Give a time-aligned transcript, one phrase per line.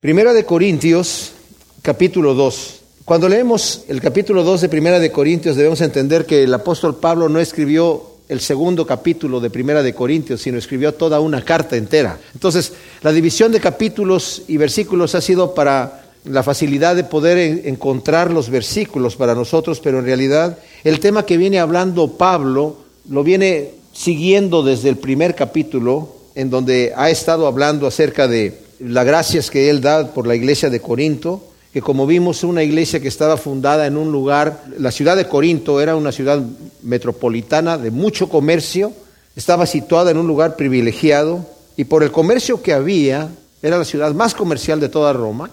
[0.00, 1.32] Primera de Corintios,
[1.82, 2.80] capítulo 2.
[3.04, 7.28] Cuando leemos el capítulo 2 de Primera de Corintios debemos entender que el apóstol Pablo
[7.28, 12.16] no escribió el segundo capítulo de Primera de Corintios, sino escribió toda una carta entera.
[12.32, 18.30] Entonces, la división de capítulos y versículos ha sido para la facilidad de poder encontrar
[18.30, 22.76] los versículos para nosotros, pero en realidad el tema que viene hablando Pablo
[23.08, 29.06] lo viene siguiendo desde el primer capítulo, en donde ha estado hablando acerca de las
[29.06, 31.42] gracias que Él da por la iglesia de Corinto,
[31.72, 35.80] que como vimos una iglesia que estaba fundada en un lugar, la ciudad de Corinto
[35.80, 36.42] era una ciudad
[36.82, 38.92] metropolitana de mucho comercio,
[39.36, 41.46] estaba situada en un lugar privilegiado
[41.76, 43.28] y por el comercio que había,
[43.62, 45.50] era la ciudad más comercial de toda Roma,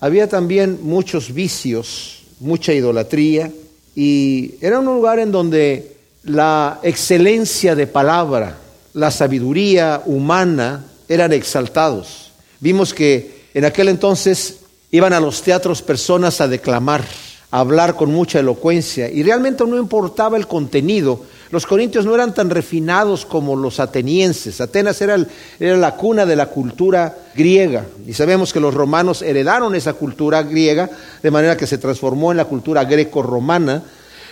[0.00, 3.52] había también muchos vicios, mucha idolatría
[3.94, 8.58] y era un lugar en donde la excelencia de palabra,
[8.94, 12.27] la sabiduría humana eran exaltados.
[12.60, 14.58] Vimos que en aquel entonces
[14.90, 17.04] iban a los teatros personas a declamar,
[17.50, 21.20] a hablar con mucha elocuencia y realmente no importaba el contenido.
[21.50, 24.60] Los corintios no eran tan refinados como los atenienses.
[24.60, 25.24] Atenas era,
[25.58, 30.42] era, la cuna de la cultura griega y sabemos que los romanos heredaron esa cultura
[30.42, 30.90] griega
[31.22, 33.82] de manera que se transformó en la cultura greco-romana,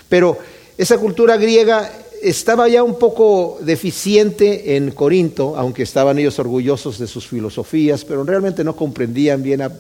[0.09, 0.39] pero
[0.77, 1.91] esa cultura griega
[2.29, 8.25] estaba ya un poco deficiente en Corinto, aunque estaban ellos orgullosos de sus filosofías, pero
[8.25, 9.71] realmente no comprendían bien a,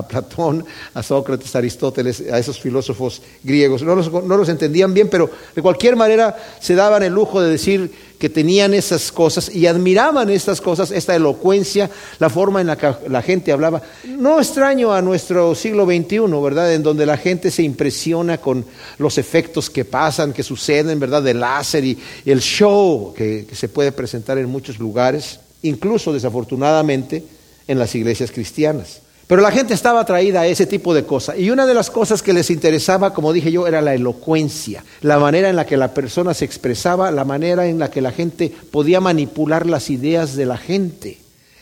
[0.00, 3.82] Platón, a Sócrates, a Aristóteles, a esos filósofos griegos.
[3.82, 7.50] No los, no los entendían bien, pero de cualquier manera se daban el lujo de
[7.50, 12.78] decir que tenían esas cosas y admiraban estas cosas, esta elocuencia, la forma en la
[12.78, 13.82] que la gente hablaba.
[14.04, 16.72] No extraño a nuestro siglo XXI, ¿verdad?
[16.72, 18.64] En donde la gente se impresiona con
[18.98, 21.22] los efectos que pasan, que suceden, ¿verdad?
[21.22, 27.24] De láser y, el show que se puede presentar en muchos lugares, incluso desafortunadamente
[27.66, 29.01] en las iglesias cristianas.
[29.32, 31.38] Pero la gente estaba atraída a ese tipo de cosas.
[31.38, 35.18] Y una de las cosas que les interesaba, como dije yo, era la elocuencia, la
[35.18, 38.52] manera en la que la persona se expresaba, la manera en la que la gente
[38.70, 41.16] podía manipular las ideas de la gente.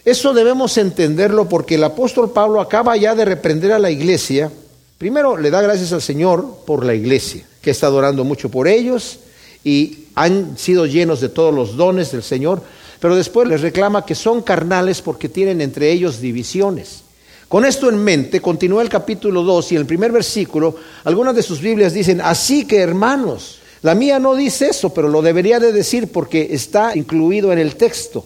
[0.04, 4.50] Eso debemos entenderlo porque el apóstol Pablo acaba ya de reprender a la iglesia.
[4.98, 9.20] Primero le da gracias al Señor por la iglesia, que está adorando mucho por ellos
[9.62, 12.62] y han sido llenos de todos los dones del Señor,
[12.98, 17.04] pero después les reclama que son carnales porque tienen entre ellos divisiones.
[17.50, 21.42] Con esto en mente, continúa el capítulo 2 y en el primer versículo, algunas de
[21.42, 25.72] sus Biblias dicen, así que hermanos, la mía no dice eso, pero lo debería de
[25.72, 28.24] decir porque está incluido en el texto.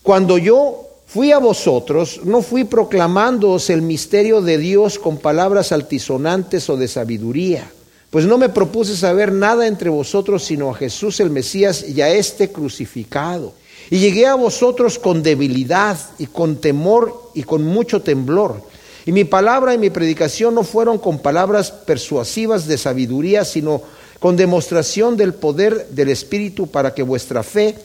[0.00, 6.70] Cuando yo fui a vosotros, no fui proclamándoos el misterio de Dios con palabras altisonantes
[6.70, 7.68] o de sabiduría,
[8.10, 12.10] pues no me propuse saber nada entre vosotros sino a Jesús el Mesías y a
[12.10, 13.54] este crucificado.
[13.90, 18.62] Y llegué a vosotros con debilidad y con temor y con mucho temblor.
[19.04, 23.82] Y mi palabra y mi predicación no fueron con palabras persuasivas de sabiduría, sino
[24.20, 27.76] con demostración del poder del Espíritu para que vuestra fe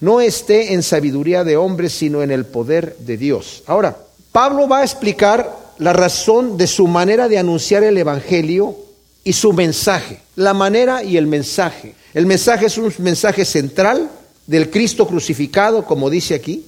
[0.00, 3.62] no esté en sabiduría de hombres, sino en el poder de Dios.
[3.66, 3.96] Ahora,
[4.30, 8.76] Pablo va a explicar la razón de su manera de anunciar el Evangelio
[9.24, 11.94] y su mensaje, la manera y el mensaje.
[12.12, 14.10] El mensaje es un mensaje central
[14.46, 16.64] del Cristo crucificado, como dice aquí.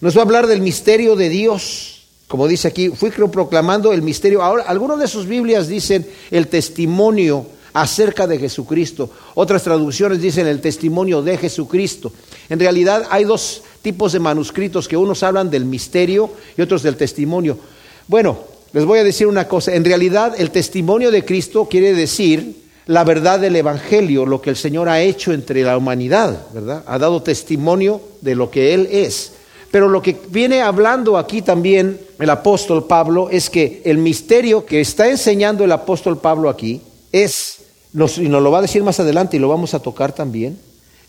[0.00, 2.90] Nos va a hablar del misterio de Dios, como dice aquí.
[2.90, 4.42] Fui proclamando el misterio.
[4.42, 9.10] Ahora, algunas de sus Biblias dicen el testimonio acerca de Jesucristo.
[9.34, 12.12] Otras traducciones dicen el testimonio de Jesucristo.
[12.48, 16.96] En realidad hay dos tipos de manuscritos que unos hablan del misterio y otros del
[16.96, 17.58] testimonio.
[18.08, 18.38] Bueno,
[18.72, 19.74] les voy a decir una cosa.
[19.74, 24.56] En realidad el testimonio de Cristo quiere decir la verdad del Evangelio, lo que el
[24.56, 26.84] Señor ha hecho entre la humanidad, ¿verdad?
[26.86, 29.32] Ha dado testimonio de lo que Él es.
[29.72, 34.80] Pero lo que viene hablando aquí también el apóstol Pablo es que el misterio que
[34.80, 36.80] está enseñando el apóstol Pablo aquí
[37.10, 37.58] es,
[37.92, 40.58] y nos lo va a decir más adelante y lo vamos a tocar también,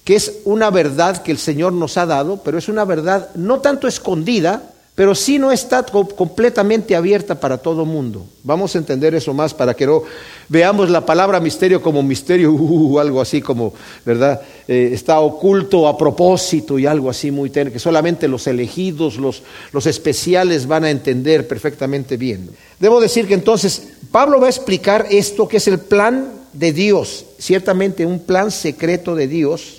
[0.03, 3.59] que es una verdad que el Señor nos ha dado, pero es una verdad no
[3.59, 8.25] tanto escondida, pero sí no está completamente abierta para todo mundo.
[8.41, 10.01] Vamos a entender eso más para que no
[10.49, 14.41] veamos la palabra misterio como misterio, uh, algo así como, ¿verdad?
[14.67, 19.43] Eh, está oculto a propósito y algo así muy tenue, que solamente los elegidos, los,
[19.71, 22.49] los especiales van a entender perfectamente bien.
[22.79, 27.25] Debo decir que entonces Pablo va a explicar esto que es el plan de Dios,
[27.37, 29.76] ciertamente un plan secreto de Dios,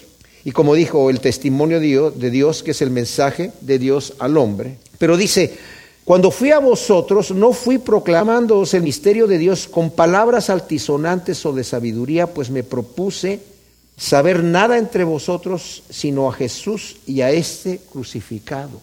[0.48, 4.78] y como dijo, el testimonio de Dios, que es el mensaje de Dios al hombre.
[4.96, 5.58] Pero dice,
[6.06, 11.52] cuando fui a vosotros, no fui proclamándoos el misterio de Dios con palabras altisonantes o
[11.52, 13.40] de sabiduría, pues me propuse
[13.98, 18.80] saber nada entre vosotros sino a Jesús y a este crucificado.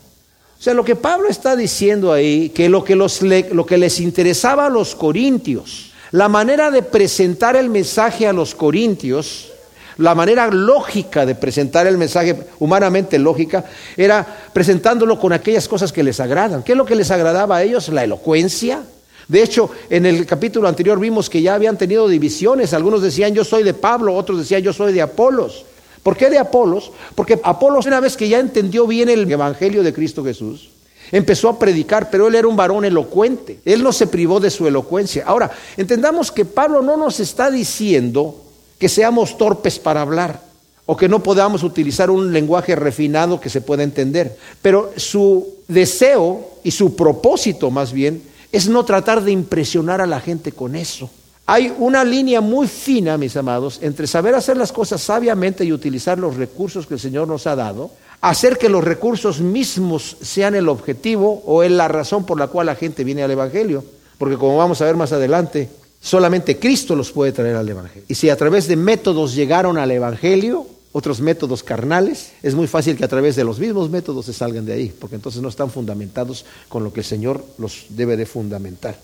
[0.60, 4.00] O sea, lo que Pablo está diciendo ahí, que lo que, los, lo que les
[4.02, 9.52] interesaba a los corintios, la manera de presentar el mensaje a los corintios,
[9.98, 13.66] la manera lógica de presentar el mensaje, humanamente lógica,
[13.96, 16.64] era presentándolo con aquellas cosas que les agradan.
[16.64, 17.90] ¿Qué es lo que les agradaba a ellos?
[17.90, 18.84] La elocuencia.
[19.28, 22.74] De hecho, en el capítulo anterior vimos que ya habían tenido divisiones.
[22.74, 25.66] Algunos decían yo soy de Pablo, otros decían yo soy de Apolos.
[26.04, 26.92] ¿Por qué de Apolos?
[27.16, 30.70] Porque Apolos, una vez que ya entendió bien el Evangelio de Cristo Jesús,
[31.12, 33.60] empezó a predicar, pero él era un varón elocuente.
[33.66, 35.24] Él no se privó de su elocuencia.
[35.26, 38.45] Ahora, entendamos que Pablo no nos está diciendo
[38.78, 40.42] que seamos torpes para hablar
[40.86, 44.38] o que no podamos utilizar un lenguaje refinado que se pueda entender.
[44.62, 50.20] Pero su deseo y su propósito más bien es no tratar de impresionar a la
[50.20, 51.10] gente con eso.
[51.48, 56.18] Hay una línea muy fina, mis amados, entre saber hacer las cosas sabiamente y utilizar
[56.18, 57.92] los recursos que el Señor nos ha dado,
[58.22, 62.76] hacer que los recursos mismos sean el objetivo o la razón por la cual la
[62.76, 63.84] gente viene al Evangelio.
[64.18, 65.70] Porque como vamos a ver más adelante,
[66.06, 68.04] solamente Cristo los puede traer al Evangelio.
[68.08, 72.96] Y si a través de métodos llegaron al Evangelio, otros métodos carnales, es muy fácil
[72.96, 75.72] que a través de los mismos métodos se salgan de ahí, porque entonces no están
[75.72, 78.96] fundamentados con lo que el Señor los debe de fundamentar.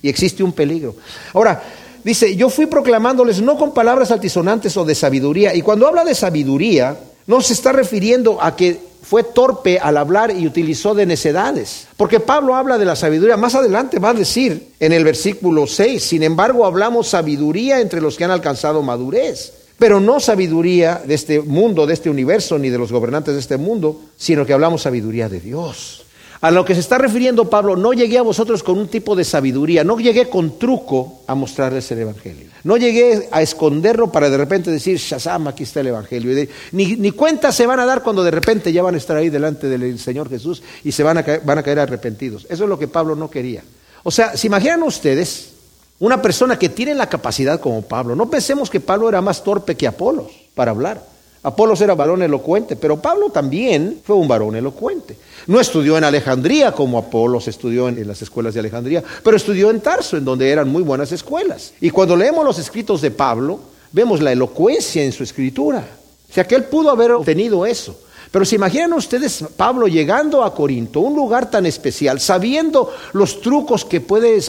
[0.00, 0.96] Y existe un peligro.
[1.34, 1.62] Ahora,
[2.02, 5.54] dice, yo fui proclamándoles no con palabras altisonantes o de sabiduría.
[5.54, 10.32] Y cuando habla de sabiduría, no se está refiriendo a que fue torpe al hablar
[10.32, 11.86] y utilizó de necedades.
[11.96, 13.36] Porque Pablo habla de la sabiduría.
[13.36, 18.16] Más adelante va a decir en el versículo 6, sin embargo hablamos sabiduría entre los
[18.16, 19.52] que han alcanzado madurez.
[19.78, 23.58] Pero no sabiduría de este mundo, de este universo, ni de los gobernantes de este
[23.58, 26.05] mundo, sino que hablamos sabiduría de Dios.
[26.40, 29.24] A lo que se está refiriendo Pablo, no llegué a vosotros con un tipo de
[29.24, 32.48] sabiduría, no llegué con truco a mostrarles el Evangelio.
[32.64, 36.46] No llegué a esconderlo para de repente decir, Shazam, aquí está el Evangelio.
[36.72, 39.30] Ni, ni cuentas se van a dar cuando de repente ya van a estar ahí
[39.30, 42.46] delante del Señor Jesús y se van a, caer, van a caer arrepentidos.
[42.50, 43.62] Eso es lo que Pablo no quería.
[44.02, 45.52] O sea, ¿se imaginan ustedes
[45.98, 48.14] una persona que tiene la capacidad como Pablo?
[48.14, 51.15] No pensemos que Pablo era más torpe que Apolos para hablar.
[51.46, 55.16] Apolos era varón elocuente, pero Pablo también fue un varón elocuente.
[55.46, 59.80] No estudió en Alejandría como Apolos estudió en, las escuelas de Alejandría, pero estudió en
[59.80, 61.72] Tarso, en donde eran muy buenas escuelas.
[61.80, 63.60] Y cuando leemos los escritos de Pablo,
[63.92, 65.86] vemos la elocuencia en su escritura.
[66.28, 67.96] O sea que él pudo haber obtenido eso.
[68.32, 73.84] Pero se imaginan ustedes Pablo llegando a Corinto, un lugar tan especial, sabiendo los trucos
[73.84, 74.40] que puede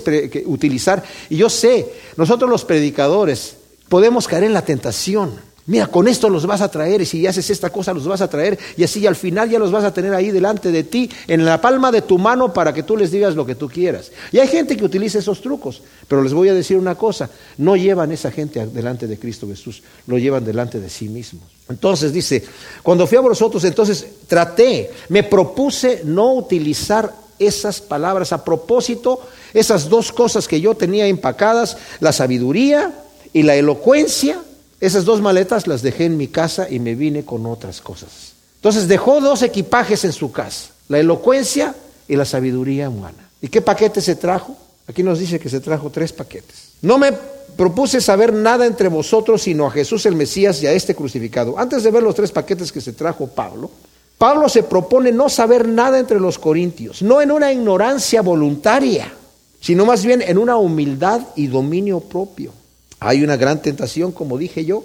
[0.48, 1.04] utilizar.
[1.30, 3.56] Y yo sé, nosotros los predicadores
[3.88, 7.50] podemos caer en la tentación Mira, con esto los vas a traer y si haces
[7.50, 10.14] esta cosa los vas a traer y así al final ya los vas a tener
[10.14, 13.36] ahí delante de ti, en la palma de tu mano para que tú les digas
[13.36, 14.14] lo que tú quieras.
[14.32, 17.76] Y hay gente que utiliza esos trucos, pero les voy a decir una cosa, no
[17.76, 21.44] llevan esa gente delante de Cristo Jesús, lo llevan delante de sí mismos.
[21.68, 22.46] Entonces dice,
[22.82, 29.20] cuando fui a vosotros, entonces traté, me propuse no utilizar esas palabras a propósito,
[29.54, 32.94] esas dos cosas que yo tenía empacadas, la sabiduría
[33.34, 34.44] y la elocuencia
[34.80, 38.34] esas dos maletas las dejé en mi casa y me vine con otras cosas.
[38.56, 41.76] Entonces dejó dos equipajes en su casa, la elocuencia
[42.08, 43.30] y la sabiduría humana.
[43.42, 44.56] ¿Y qué paquete se trajo?
[44.88, 46.70] Aquí nos dice que se trajo tres paquetes.
[46.82, 47.12] No me
[47.56, 51.58] propuse saber nada entre vosotros sino a Jesús el Mesías y a este crucificado.
[51.58, 53.70] Antes de ver los tres paquetes que se trajo Pablo,
[54.18, 59.12] Pablo se propone no saber nada entre los corintios, no en una ignorancia voluntaria,
[59.60, 62.52] sino más bien en una humildad y dominio propio.
[63.00, 64.84] Hay una gran tentación, como dije yo,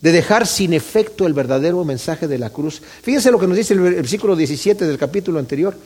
[0.00, 2.82] de dejar sin efecto el verdadero mensaje de la cruz.
[3.02, 5.76] Fíjense lo que nos dice el versículo 17 del capítulo anterior.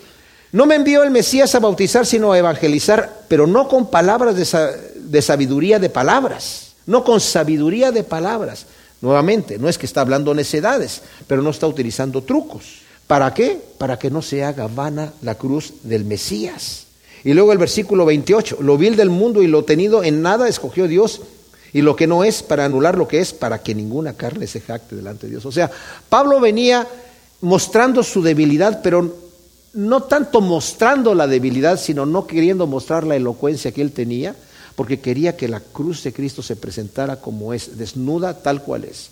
[0.52, 5.22] No me envió el Mesías a bautizar, sino a evangelizar, pero no con palabras de,
[5.22, 8.66] sabiduría de palabras, no con sabiduría de palabras.
[9.02, 12.80] Nuevamente, no es que está hablando necedades, pero no está utilizando trucos.
[13.06, 13.60] ¿Para qué?
[13.76, 16.86] Para que no se haga vana la cruz del Mesías.
[17.22, 20.88] Y luego el versículo 28, lo vil del mundo y lo tenido en nada escogió
[20.88, 21.20] Dios
[21.76, 24.62] y lo que no es para anular lo que es, para que ninguna carne se
[24.62, 25.44] jacte delante de Dios.
[25.44, 25.70] O sea,
[26.08, 26.88] Pablo venía
[27.42, 29.14] mostrando su debilidad, pero
[29.74, 34.34] no tanto mostrando la debilidad, sino no queriendo mostrar la elocuencia que él tenía,
[34.74, 39.10] porque quería que la cruz de Cristo se presentara como es, desnuda tal cual es.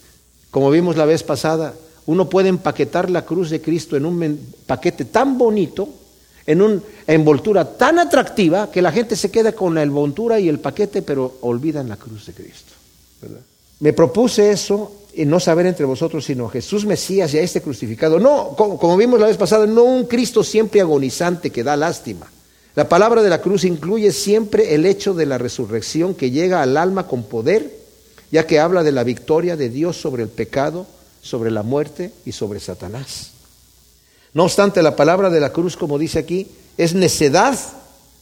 [0.50, 1.74] Como vimos la vez pasada,
[2.06, 5.86] uno puede empaquetar la cruz de Cristo en un paquete tan bonito
[6.46, 10.60] en una envoltura tan atractiva que la gente se queda con la envoltura y el
[10.60, 12.72] paquete, pero olvidan la cruz de Cristo.
[13.80, 18.18] Me propuse eso y no saber entre vosotros sino Jesús Mesías y a este crucificado.
[18.18, 22.30] No, como, como vimos la vez pasada, no un Cristo siempre agonizante que da lástima.
[22.74, 26.76] La palabra de la cruz incluye siempre el hecho de la resurrección que llega al
[26.76, 27.70] alma con poder,
[28.32, 30.86] ya que habla de la victoria de Dios sobre el pecado,
[31.22, 33.33] sobre la muerte y sobre Satanás.
[34.34, 37.56] No obstante, la palabra de la cruz, como dice aquí, es necedad,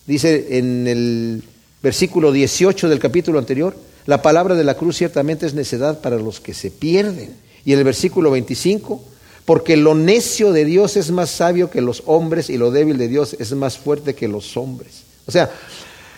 [0.06, 1.42] dice en el
[1.82, 6.40] versículo 18 del capítulo anterior, la palabra de la cruz ciertamente es necedad para los
[6.40, 7.34] que se pierden.
[7.64, 9.02] Y en el versículo 25,
[9.46, 13.08] porque lo necio de Dios es más sabio que los hombres y lo débil de
[13.08, 15.04] Dios es más fuerte que los hombres.
[15.26, 15.50] O sea,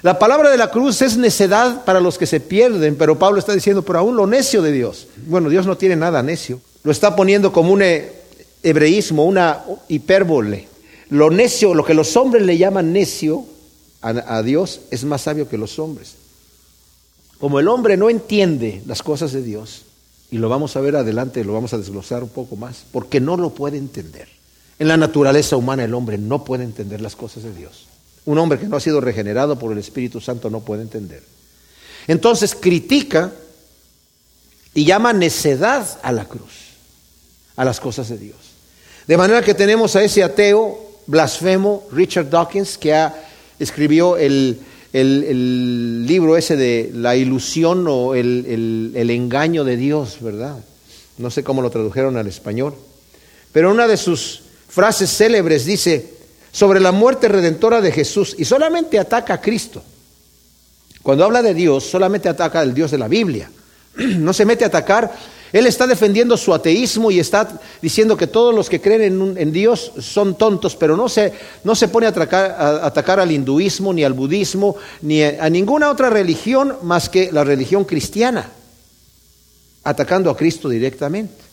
[0.03, 3.55] la palabra de la cruz es necedad para los que se pierden, pero Pablo está
[3.55, 5.07] diciendo, pero aún lo necio de Dios.
[5.27, 6.61] Bueno, Dios no tiene nada necio.
[6.83, 7.83] Lo está poniendo como un
[8.65, 10.67] hebreísmo, una hipérbole.
[11.11, 13.45] Lo necio, lo que los hombres le llaman necio
[14.01, 16.15] a, a Dios, es más sabio que los hombres.
[17.39, 19.83] Como el hombre no entiende las cosas de Dios,
[20.31, 23.37] y lo vamos a ver adelante, lo vamos a desglosar un poco más, porque no
[23.37, 24.29] lo puede entender.
[24.79, 27.87] En la naturaleza humana el hombre no puede entender las cosas de Dios.
[28.25, 31.23] Un hombre que no ha sido regenerado por el Espíritu Santo no puede entender.
[32.09, 33.33] Entonces critica
[34.75, 36.53] y llama necedad a la cruz,
[37.57, 38.37] a las cosas de Dios.
[39.07, 43.15] De manera que tenemos a ese ateo blasfemo, Richard Dawkins, que ha,
[43.59, 44.59] escribió el,
[44.93, 50.57] el, libro ese de la ilusión o el, el engaño de Dios, ¿verdad?
[51.19, 52.75] No sé cómo lo tradujeron al español.
[53.53, 56.15] Pero una de sus frases célebres dice,
[56.51, 59.83] sobre la muerte redentora de Jesús, y solamente ataca a Cristo.
[61.03, 63.51] Cuando habla de Dios, solamente ataca al Dios de la Biblia.
[63.97, 65.13] No se mete a atacar
[65.55, 69.93] él está defendiendo su ateísmo y está diciendo que todos los que creen en, Dios
[70.01, 71.33] son tontos, pero no se,
[71.63, 76.79] no se pone a atacar, al hinduismo, ni al budismo, ni a, ninguna otra religión
[76.83, 78.51] más que la religión cristiana,
[79.85, 81.45] atacando a Cristo directamente.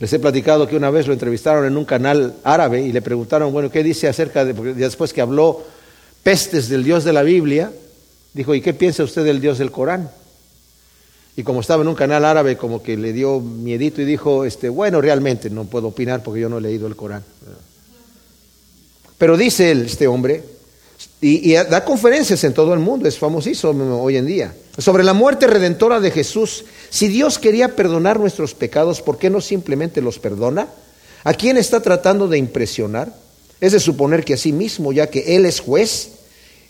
[0.00, 3.52] Les he platicado que una vez lo entrevistaron en un canal árabe y le preguntaron,
[3.52, 5.62] bueno, ¿qué dice acerca de, porque después que habló
[6.24, 7.70] pestes del Dios de la Biblia,
[8.32, 10.10] dijo, ¿y qué piensa usted del Dios del Corán?
[11.36, 14.68] Y como estaba en un canal árabe, como que le dio miedito y dijo, este,
[14.68, 17.24] bueno, realmente no puedo opinar porque yo no he leído el Corán.
[19.18, 20.44] Pero dice este hombre,
[21.20, 25.12] y, y, da conferencias en todo el mundo, es famosísimo hoy en día, sobre la
[25.12, 26.64] muerte redentora de Jesús.
[26.90, 30.68] Si Dios quería perdonar nuestros pecados, ¿por qué no simplemente los perdona?
[31.24, 33.12] ¿A quién está tratando de impresionar?
[33.60, 36.10] Es de suponer que a sí mismo, ya que Él es juez,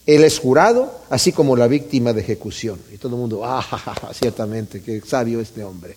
[0.06, 2.78] él es jurado, así como la víctima de ejecución.
[2.92, 5.96] Y todo el mundo, ah, ciertamente, qué sabio este hombre.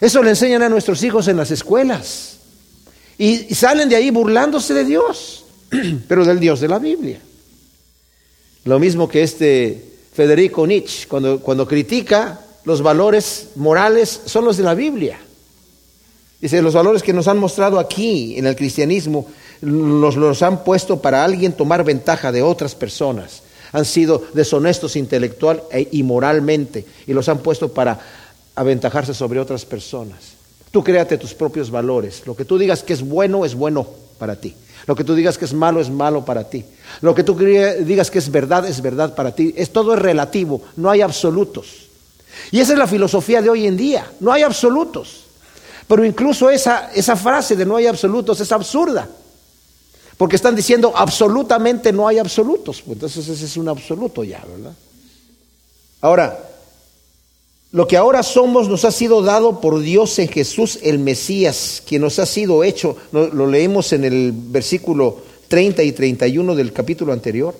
[0.00, 2.38] Eso le enseñan a nuestros hijos en las escuelas.
[3.16, 5.46] Y, salen de ahí burlándose de Dios,
[6.08, 7.20] pero del Dios de la Biblia.
[8.64, 9.82] Lo mismo que este
[10.12, 15.18] Federico Nietzsche, cuando, cuando critica los valores morales, son los de la Biblia.
[16.40, 19.26] Dice, los valores que nos han mostrado aquí en el cristianismo
[19.60, 23.42] los, los han puesto para alguien tomar ventaja de otras personas.
[23.72, 27.98] Han sido deshonestos intelectual e, y moralmente y los han puesto para
[28.54, 30.36] aventajarse sobre otras personas.
[30.70, 32.22] Tú créate tus propios valores.
[32.26, 33.86] Lo que tú digas que es bueno es bueno
[34.18, 34.54] para ti.
[34.86, 36.64] Lo que tú digas que es malo es malo para ti.
[37.00, 39.54] Lo que tú digas que es verdad es verdad para ti.
[39.56, 41.86] Es todo es relativo, no hay absolutos.
[42.50, 45.24] Y esa es la filosofía de hoy en día, no hay absolutos.
[45.88, 49.08] Pero incluso esa, esa frase de no hay absolutos es absurda.
[50.16, 52.82] Porque están diciendo absolutamente no hay absolutos.
[52.82, 54.74] Pues entonces ese es un absoluto ya, ¿verdad?
[56.00, 56.38] Ahora,
[57.72, 62.02] lo que ahora somos nos ha sido dado por Dios en Jesús el Mesías, quien
[62.02, 65.18] nos ha sido hecho, lo leemos en el versículo
[65.48, 67.54] 30 y 31 del capítulo anterior.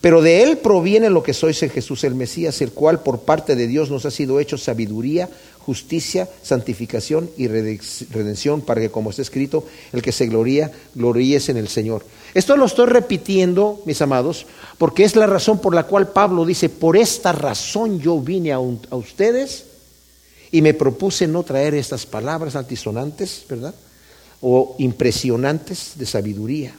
[0.00, 3.54] Pero de él proviene lo que sois en Jesús el Mesías, el cual por parte
[3.54, 5.28] de Dios nos ha sido hecho sabiduría,
[5.66, 11.58] justicia, santificación y redención, para que como está escrito, el que se gloría, gloríese en
[11.58, 12.04] el Señor.
[12.34, 14.46] Esto lo estoy repitiendo, mis amados,
[14.78, 18.56] porque es la razón por la cual Pablo dice, por esta razón yo vine a,
[18.56, 19.64] a ustedes
[20.50, 23.74] y me propuse no traer estas palabras altisonantes, ¿verdad?
[24.40, 26.74] O impresionantes de sabiduría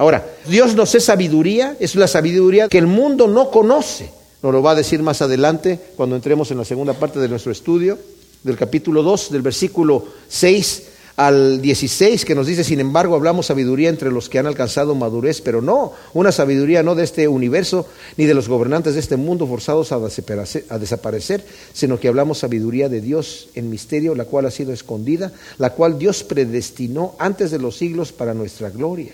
[0.00, 4.08] Ahora, Dios nos es sabiduría, es la sabiduría que el mundo no conoce.
[4.42, 7.52] Nos lo va a decir más adelante cuando entremos en la segunda parte de nuestro
[7.52, 7.98] estudio,
[8.42, 10.84] del capítulo 2, del versículo 6
[11.16, 15.42] al 16, que nos dice, sin embargo, hablamos sabiduría entre los que han alcanzado madurez,
[15.42, 19.46] pero no, una sabiduría no de este universo, ni de los gobernantes de este mundo
[19.46, 21.44] forzados a desaparecer,
[21.74, 25.98] sino que hablamos sabiduría de Dios en misterio, la cual ha sido escondida, la cual
[25.98, 29.12] Dios predestinó antes de los siglos para nuestra gloria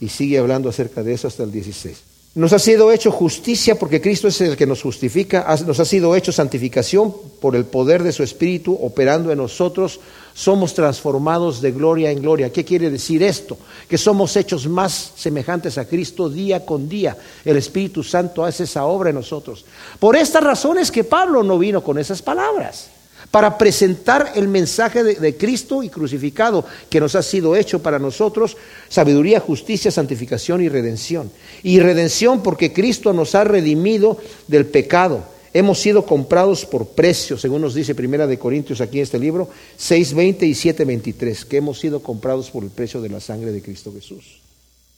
[0.00, 2.09] y sigue hablando acerca de eso hasta el 16.
[2.32, 6.14] Nos ha sido hecho justicia porque Cristo es el que nos justifica, nos ha sido
[6.14, 9.98] hecho santificación por el poder de su Espíritu operando en nosotros,
[10.32, 12.52] somos transformados de gloria en gloria.
[12.52, 13.58] ¿Qué quiere decir esto?
[13.88, 17.16] Que somos hechos más semejantes a Cristo día con día.
[17.44, 19.64] El Espíritu Santo hace esa obra en nosotros.
[19.98, 22.90] Por estas razones que Pablo no vino con esas palabras.
[23.30, 28.56] Para presentar el mensaje de, Cristo y crucificado que nos ha sido hecho para nosotros,
[28.88, 31.30] sabiduría, justicia, santificación y redención.
[31.62, 34.18] Y redención porque Cristo nos ha redimido
[34.48, 35.24] del pecado.
[35.52, 39.48] Hemos sido comprados por precio, según nos dice Primera de Corintios aquí en este libro,
[39.78, 43.92] 6.20 y 7.23, que hemos sido comprados por el precio de la sangre de Cristo
[43.92, 44.40] Jesús.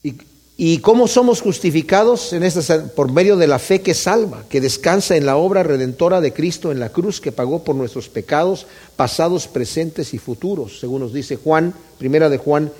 [0.02, 0.14] Y
[0.56, 2.32] ¿Y cómo somos justificados?
[2.32, 6.20] En esta, por medio de la fe que salva, que descansa en la obra redentora
[6.20, 8.66] de Cristo en la cruz, que pagó por nuestros pecados
[8.96, 12.70] pasados, presentes y futuros, según nos dice Juan, primera de Juan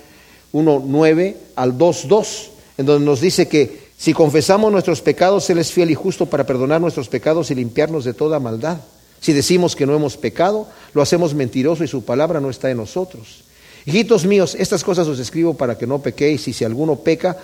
[0.53, 5.91] 1.9 al 2.2, en donde nos dice que si confesamos nuestros pecados, Él es fiel
[5.91, 8.79] y justo para perdonar nuestros pecados y limpiarnos de toda maldad.
[9.21, 12.79] Si decimos que no hemos pecado, lo hacemos mentiroso y su palabra no está en
[12.79, 13.45] nosotros.
[13.87, 17.37] Hijitos míos, estas cosas os escribo para que no pequéis, y si alguno peca,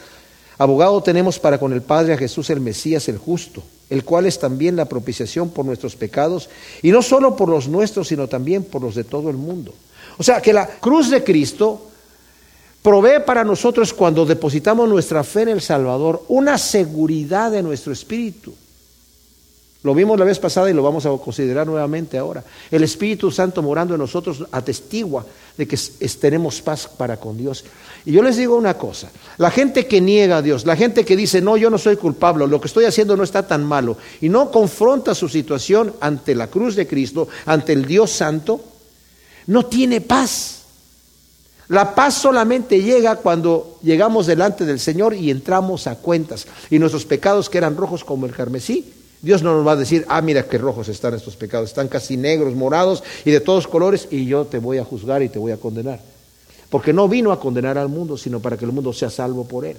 [0.59, 4.41] Abogado tenemos para con el Padre a Jesús el Mesías el justo, el cual es
[4.41, 6.51] también la propiciación por nuestros pecados,
[6.83, 9.73] y no solo por los nuestros, sino también por los de todo el mundo.
[10.19, 11.89] O sea, que la cruz de Cristo
[12.83, 18.53] provee para nosotros cuando depositamos nuestra fe en el Salvador una seguridad de nuestro espíritu.
[19.85, 22.43] Lo vimos la vez pasada y lo vamos a considerar nuevamente ahora.
[22.71, 25.25] El Espíritu Santo morando en nosotros atestigua
[25.57, 25.79] de que
[26.21, 27.65] tenemos paz para con Dios.
[28.05, 31.17] Y yo les digo una cosa, la gente que niega a Dios, la gente que
[31.17, 34.29] dice, no, yo no soy culpable, lo que estoy haciendo no está tan malo, y
[34.29, 38.61] no confronta su situación ante la cruz de Cristo, ante el Dios Santo,
[39.47, 40.63] no tiene paz.
[41.69, 46.47] La paz solamente llega cuando llegamos delante del Señor y entramos a cuentas.
[46.71, 50.05] Y nuestros pecados que eran rojos como el carmesí, Dios no nos va a decir,
[50.09, 54.07] ah, mira qué rojos están estos pecados, están casi negros, morados y de todos colores,
[54.11, 56.01] y yo te voy a juzgar y te voy a condenar.
[56.71, 59.65] Porque no vino a condenar al mundo, sino para que el mundo sea salvo por
[59.65, 59.77] él.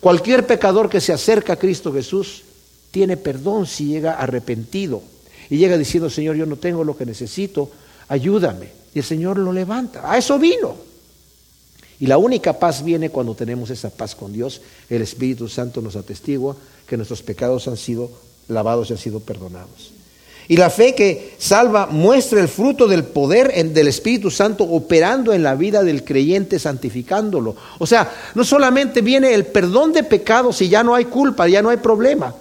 [0.00, 2.42] Cualquier pecador que se acerca a Cristo Jesús
[2.90, 5.02] tiene perdón si llega arrepentido
[5.48, 7.70] y llega diciendo, Señor, yo no tengo lo que necesito,
[8.08, 8.68] ayúdame.
[8.94, 10.10] Y el Señor lo levanta.
[10.10, 10.74] A eso vino.
[11.98, 14.60] Y la única paz viene cuando tenemos esa paz con Dios.
[14.90, 16.56] El Espíritu Santo nos atestigua
[16.86, 18.10] que nuestros pecados han sido
[18.48, 19.92] lavados y han sido perdonados.
[20.48, 25.42] Y la fe que salva muestra el fruto del poder del Espíritu Santo operando en
[25.42, 27.56] la vida del creyente, santificándolo.
[27.78, 31.62] O sea, no solamente viene el perdón de pecados y ya no hay culpa, ya
[31.62, 32.32] no hay problema.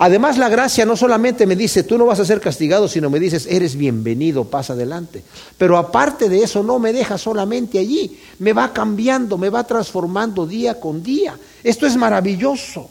[0.00, 3.18] Además, la gracia no solamente me dice, tú no vas a ser castigado, sino me
[3.18, 5.24] dices, eres bienvenido, pasa adelante.
[5.56, 10.46] Pero aparte de eso, no me deja solamente allí, me va cambiando, me va transformando
[10.46, 11.36] día con día.
[11.64, 12.88] Esto es maravilloso,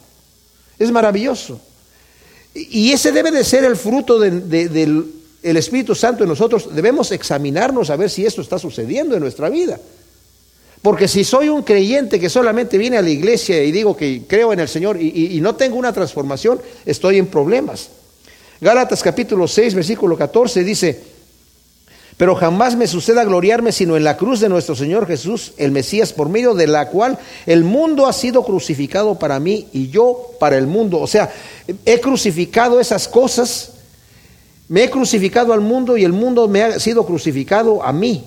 [0.78, 1.62] es maravilloso.
[2.58, 6.74] Y ese debe de ser el fruto del Espíritu Santo en nosotros.
[6.74, 9.80] Debemos examinarnos a ver si esto está sucediendo en nuestra vida.
[10.82, 14.54] Porque si soy un creyente que solamente viene a la iglesia y digo que creo
[14.54, 17.90] en el Señor y, y no tengo una transformación, estoy en problemas.
[18.62, 21.02] Gálatas capítulo 6, versículo 14 dice,
[22.18, 26.14] pero jamás me suceda gloriarme sino en la cruz de nuestro Señor Jesús, el Mesías,
[26.14, 30.58] por medio de la cual el mundo ha sido crucificado para mí y yo para
[30.58, 31.00] el mundo.
[31.00, 31.32] O sea,
[31.86, 33.74] he crucificado esas cosas,
[34.68, 38.24] me he crucificado al mundo y el mundo me ha sido crucificado a mí.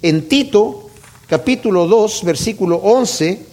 [0.00, 0.88] En Tito,
[1.26, 3.46] capítulo 2, versículo 11,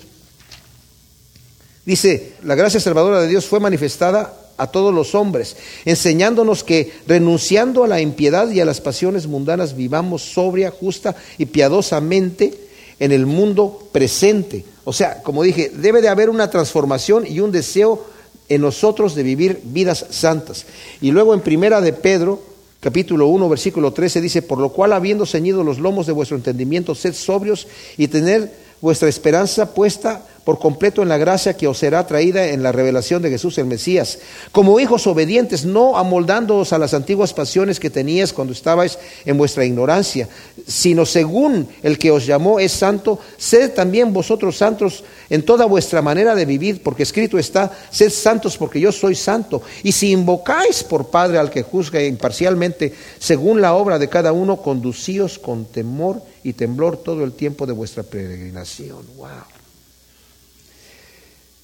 [1.86, 7.84] dice, la gracia salvadora de Dios fue manifestada a todos los hombres, enseñándonos que renunciando
[7.84, 12.54] a la impiedad y a las pasiones mundanas vivamos sobria, justa y piadosamente
[13.00, 14.66] en el mundo presente.
[14.84, 18.06] O sea, como dije, debe de haber una transformación y un deseo
[18.48, 20.66] en nosotros de vivir vidas santas.
[21.02, 22.42] Y luego en Primera de Pedro,
[22.80, 26.96] capítulo 1, versículo 13 dice, por lo cual habiendo ceñido los lomos de vuestro entendimiento,
[26.96, 32.06] sed sobrios y tener vuestra esperanza puesta por completo en la gracia que os será
[32.06, 34.20] traída en la revelación de Jesús el Mesías.
[34.52, 39.66] Como hijos obedientes, no amoldándoos a las antiguas pasiones que teníais cuando estabais en vuestra
[39.66, 40.30] ignorancia,
[40.68, 46.04] sino según el que os llamó es santo, sed también vosotros santos en toda vuestra
[46.04, 49.64] manera de vivir, porque escrito está, sed santos porque yo soy santo.
[49.82, 54.58] Y si invocáis por Padre al que juzga imparcialmente, según la obra de cada uno,
[54.58, 59.04] conducíos con temor y temblor todo el tiempo de vuestra peregrinación.
[59.18, 59.30] Wow.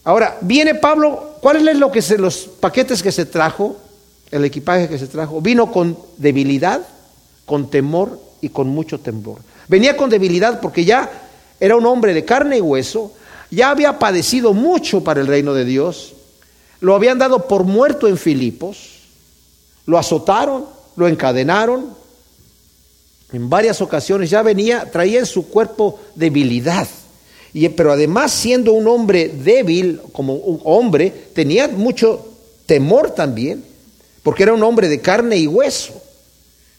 [0.04, 3.78] Ahora, viene Pablo, ¿cuál es lo que los paquetes que se trajo,
[4.32, 5.40] el equipaje que se trajo?
[5.40, 6.82] Vino con debilidad,
[7.46, 9.42] con temor y con mucho temor.
[9.68, 11.12] Venía con debilidad porque ya
[11.60, 13.14] era un hombre de carne y hueso,
[13.52, 16.16] ya había padecido mucho para el reino de Dios,
[16.80, 19.02] lo habían dado por muerto en Filipos,
[19.86, 20.66] lo azotaron,
[20.96, 22.01] lo encadenaron,
[23.34, 26.88] en varias ocasiones ya venía, traía en su cuerpo debilidad
[27.76, 32.26] pero además siendo un hombre débil, como un hombre, tenía mucho
[32.66, 33.64] temor también,
[34.24, 36.02] porque era un hombre de carne y hueso.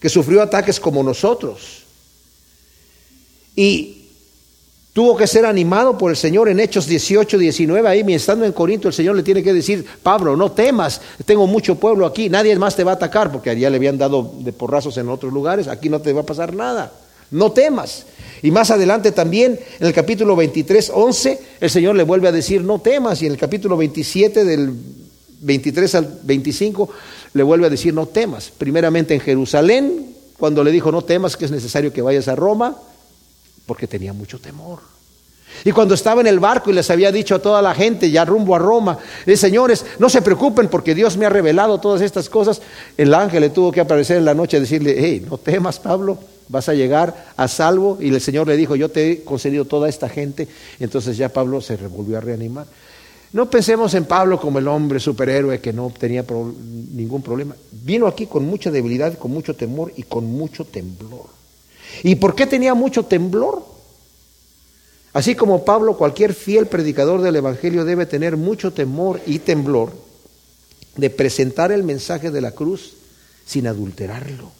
[0.00, 1.84] que sufrió ataques como nosotros.
[3.54, 4.01] Y
[4.92, 7.88] tuvo que ser animado por el Señor en Hechos 18, 19.
[7.88, 11.76] Ahí, estando en Corinto, el Señor le tiene que decir, Pablo, no temas, tengo mucho
[11.76, 14.96] pueblo aquí, nadie más te va a atacar, porque allá le habían dado de porrazos
[14.98, 16.92] en otros lugares, aquí no te va a pasar nada,
[17.30, 18.04] no temas.
[18.42, 22.62] Y más adelante también, en el capítulo 23, 11, el Señor le vuelve a decir,
[22.62, 23.22] no temas.
[23.22, 24.72] Y en el capítulo 27, del
[25.40, 26.88] 23 al 25,
[27.34, 28.50] le vuelve a decir, no temas.
[28.58, 30.06] Primeramente en Jerusalén,
[30.38, 32.76] cuando le dijo, no temas, que es necesario que vayas a Roma,
[33.66, 34.80] porque tenía mucho temor.
[35.64, 38.24] Y cuando estaba en el barco y les había dicho a toda la gente, ya
[38.24, 42.28] rumbo a Roma, eh, señores, no se preocupen porque Dios me ha revelado todas estas
[42.28, 42.62] cosas,
[42.96, 46.18] el ángel le tuvo que aparecer en la noche y decirle, hey, no temas, Pablo,
[46.48, 47.98] vas a llegar a salvo.
[48.00, 50.48] Y el Señor le dijo, yo te he concedido toda esta gente.
[50.80, 52.66] Entonces ya Pablo se volvió a reanimar.
[53.32, 56.24] No pensemos en Pablo como el hombre superhéroe que no tenía
[56.92, 57.54] ningún problema.
[57.70, 61.41] Vino aquí con mucha debilidad, con mucho temor y con mucho temblor.
[62.02, 63.64] ¿Y por qué tenía mucho temblor?
[65.12, 69.92] Así como Pablo, cualquier fiel predicador del Evangelio debe tener mucho temor y temblor
[70.96, 72.94] de presentar el mensaje de la cruz
[73.46, 74.50] sin adulterarlo.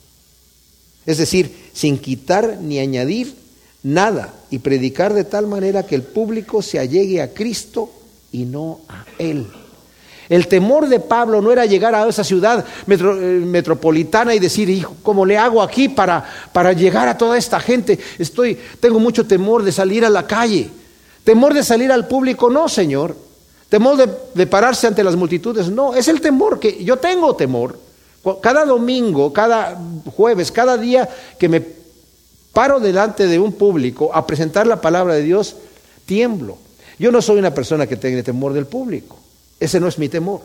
[1.06, 3.34] Es decir, sin quitar ni añadir
[3.82, 7.90] nada y predicar de tal manera que el público se allegue a Cristo
[8.30, 9.46] y no a Él.
[10.32, 12.96] El temor de Pablo no era llegar a esa ciudad eh,
[13.44, 17.98] metropolitana y decir, hijo, ¿cómo le hago aquí para, para llegar a toda esta gente?
[18.18, 20.70] Estoy, tengo mucho temor de salir a la calle.
[21.22, 23.14] Temor de salir al público, no, Señor.
[23.68, 25.92] Temor de, de pararse ante las multitudes, no.
[25.92, 27.78] Es el temor que yo tengo temor.
[28.40, 29.78] Cada domingo, cada
[30.16, 31.62] jueves, cada día que me
[32.54, 35.56] paro delante de un público a presentar la palabra de Dios,
[36.06, 36.56] tiemblo.
[36.98, 39.21] Yo no soy una persona que tenga temor del público.
[39.62, 40.40] Ese no es mi temor.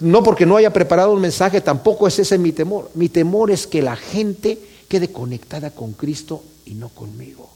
[0.00, 2.90] No porque no haya preparado un mensaje, tampoco es ese mi temor.
[2.94, 7.50] Mi temor es que la gente quede conectada con Cristo y no conmigo.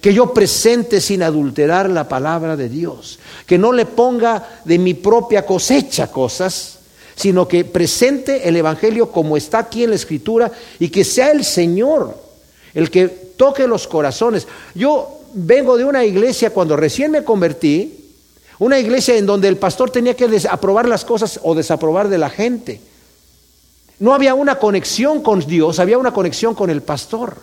[0.00, 3.18] Que yo presente sin adulterar la palabra de Dios.
[3.46, 6.74] Que no le ponga de mi propia cosecha cosas
[7.18, 11.44] sino que presente el Evangelio como está aquí en la Escritura y que sea el
[11.44, 12.16] Señor
[12.74, 14.46] el que toque los corazones.
[14.72, 17.97] Yo vengo de una iglesia cuando recién me convertí,
[18.58, 22.30] una iglesia en donde el pastor tenía que aprobar las cosas o desaprobar de la
[22.30, 22.80] gente.
[24.00, 27.36] No había una conexión con Dios, había una conexión con el pastor.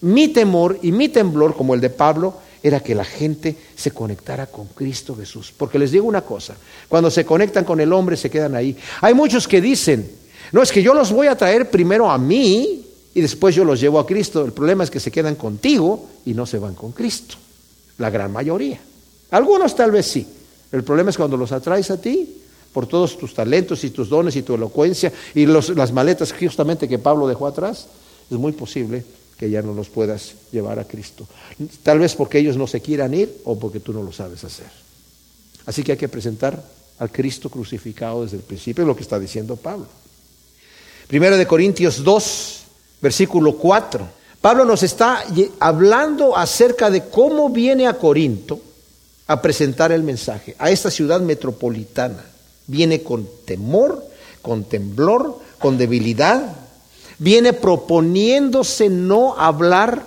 [0.00, 4.46] Mi temor y mi temblor, como el de Pablo, era que la gente se conectara
[4.46, 5.52] con Cristo Jesús.
[5.56, 6.56] Porque les digo una cosa,
[6.88, 8.76] cuando se conectan con el hombre se quedan ahí.
[9.00, 10.10] Hay muchos que dicen,
[10.52, 13.80] no es que yo los voy a traer primero a mí y después yo los
[13.80, 14.44] llevo a Cristo.
[14.44, 17.36] El problema es que se quedan contigo y no se van con Cristo.
[17.98, 18.80] La gran mayoría.
[19.30, 20.26] Algunos tal vez sí.
[20.72, 22.36] El problema es cuando los atraes a ti
[22.72, 26.98] por todos tus talentos y tus dones y tu elocuencia y las maletas justamente que
[26.98, 27.86] Pablo dejó atrás.
[28.30, 29.04] Es muy posible
[29.38, 31.26] que ya no los puedas llevar a Cristo.
[31.82, 34.66] Tal vez porque ellos no se quieran ir o porque tú no lo sabes hacer.
[35.66, 36.62] Así que hay que presentar
[36.98, 39.86] al Cristo crucificado desde el principio, es lo que está diciendo Pablo.
[41.06, 42.60] Primero de Corintios 2,
[43.00, 44.08] versículo 4.
[44.40, 45.24] Pablo nos está
[45.60, 48.60] hablando acerca de cómo viene a Corinto
[49.28, 52.24] a presentar el mensaje, a esta ciudad metropolitana.
[52.66, 54.04] Viene con temor,
[54.42, 56.56] con temblor, con debilidad,
[57.18, 60.06] viene proponiéndose no hablar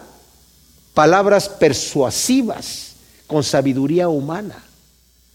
[0.94, 2.94] palabras persuasivas
[3.28, 4.64] con sabiduría humana,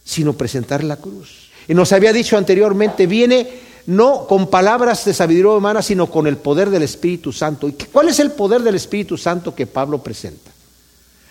[0.04, 1.50] sino presentar la cruz.
[1.68, 6.38] Y nos había dicho anteriormente, viene no con palabras de sabiduría humana, sino con el
[6.38, 7.68] poder del Espíritu Santo.
[7.68, 10.55] ¿Y cuál es el poder del Espíritu Santo que Pablo presenta?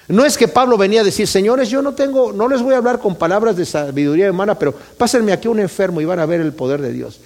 [0.07, 2.77] No es que Pablo venía a decir, señores, yo no tengo, no les voy a
[2.77, 6.41] hablar con palabras de sabiduría humana, pero pásenme aquí un enfermo y van a ver
[6.41, 7.19] el poder de Dios.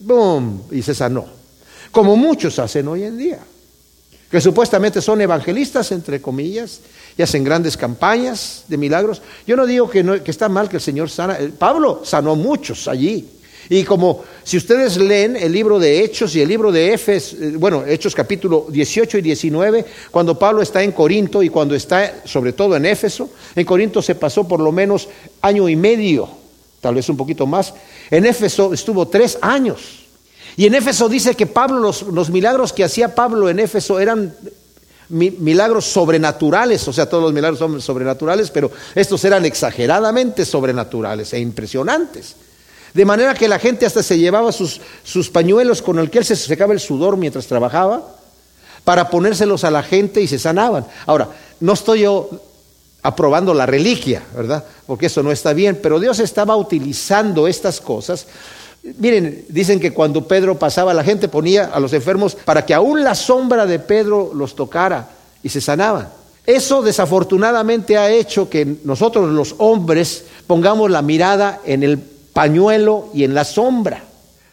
[0.00, 0.62] ¡Bum!
[0.70, 1.36] Y se sanó
[1.96, 3.38] como muchos hacen hoy en día,
[4.30, 6.80] que supuestamente son evangelistas, entre comillas,
[7.16, 9.22] y hacen grandes campañas de milagros.
[9.46, 13.26] Yo no digo que, no, está mal que el Señor sana, Pablo sanó muchos allí.
[13.68, 17.52] Y como si ustedes leen el libro de Hechos y el libro de Efes, eh,
[17.56, 22.52] bueno, Hechos capítulo 18 y 19, cuando Pablo está en Corinto y cuando está sobre
[22.52, 25.08] todo en Éfeso, en Corinto se pasó por lo menos
[25.42, 26.28] año y medio,
[26.80, 27.74] tal vez un poquito más.
[28.10, 30.06] En Éfeso estuvo tres años.
[30.56, 34.34] Y en Éfeso dice que Pablo, los, milagros que hacía Pablo en Éfeso eran
[35.08, 41.40] milagros sobrenaturales, o sea, todos los milagros son sobrenaturales, pero estos eran exageradamente sobrenaturales e
[41.40, 42.36] impresionantes.
[42.96, 44.80] De manera que la gente hasta se llevaba sus,
[45.30, 48.02] pañuelos con el que él se secaba el sudor mientras trabajaba
[48.84, 50.86] para ponérselos a la gente y se sanaban.
[51.04, 51.28] Ahora,
[51.60, 52.30] no estoy yo
[53.02, 54.64] aprobando la reliquia, ¿verdad?
[54.86, 58.26] Porque eso no está bien, pero Dios estaba utilizando estas cosas
[58.98, 63.02] Miren, dicen que cuando Pedro pasaba, la gente ponía a los enfermos para que aún
[63.02, 65.08] la sombra de Pedro los tocara
[65.42, 66.08] y se sanaban.
[66.46, 73.24] Eso desafortunadamente ha hecho que nosotros los hombres pongamos la mirada en el pañuelo y
[73.24, 74.04] en la sombra.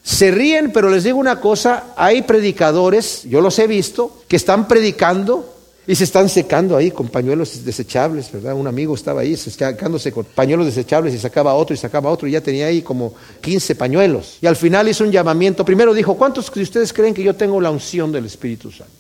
[0.02, 4.70] Se ríen, pero les digo una cosa, hay predicadores, yo los he visto, que están
[4.70, 5.54] predicando
[5.86, 8.54] y se están secando ahí con pañuelos desechables, ¿verdad?
[8.54, 12.32] Un amigo estaba ahí secándose con pañuelos desechables y sacaba otro y sacaba otro y
[12.32, 14.38] ya tenía ahí como 15 pañuelos.
[14.40, 15.66] Y al final hizo un llamamiento.
[15.66, 18.94] Primero dijo, ¿cuántos de ustedes creen que yo tengo la unción del Espíritu Santo?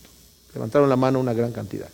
[0.53, 1.87] Levantaron la mano una gran cantidad.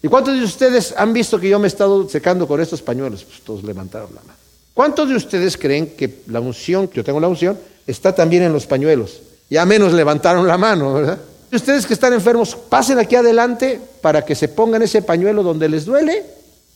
[0.00, 3.24] ¿Y cuántos de ustedes han visto que yo me he estado secando con estos pañuelos?
[3.24, 4.47] Pues todos levantaron la mano.
[4.78, 8.64] ¿Cuántos de ustedes creen que la unción, yo tengo la unción, está también en los
[8.64, 9.22] pañuelos?
[9.50, 11.18] Ya menos levantaron la mano, ¿verdad?
[11.52, 15.84] Ustedes que están enfermos, pasen aquí adelante para que se pongan ese pañuelo donde les
[15.84, 16.24] duele,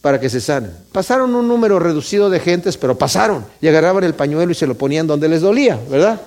[0.00, 0.72] para que se sanen.
[0.90, 4.74] Pasaron un número reducido de gentes, pero pasaron y agarraban el pañuelo y se lo
[4.74, 6.20] ponían donde les dolía, ¿verdad?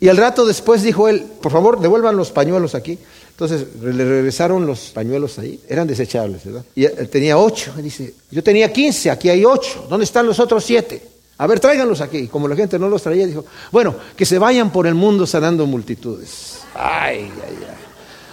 [0.00, 2.98] Y al rato después dijo él, por favor, devuelvan los pañuelos aquí.
[3.42, 6.64] Entonces le regresaron los pañuelos ahí, eran desechables, ¿verdad?
[6.76, 10.62] Y él tenía ocho, dice, yo tenía quince, aquí hay ocho, ¿dónde están los otros
[10.64, 11.02] siete?
[11.38, 12.18] A ver, tráiganlos aquí.
[12.18, 15.26] Y como la gente no los traía, dijo, bueno, que se vayan por el mundo
[15.26, 16.58] sanando multitudes.
[16.72, 17.76] Ay, ay, ay.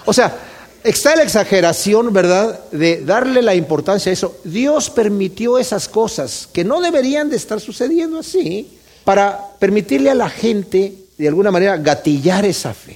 [0.05, 0.37] O sea,
[0.83, 4.37] está la exageración, ¿verdad?, de darle la importancia a eso.
[4.43, 10.29] Dios permitió esas cosas que no deberían de estar sucediendo así para permitirle a la
[10.29, 12.95] gente, de alguna manera, gatillar esa fe.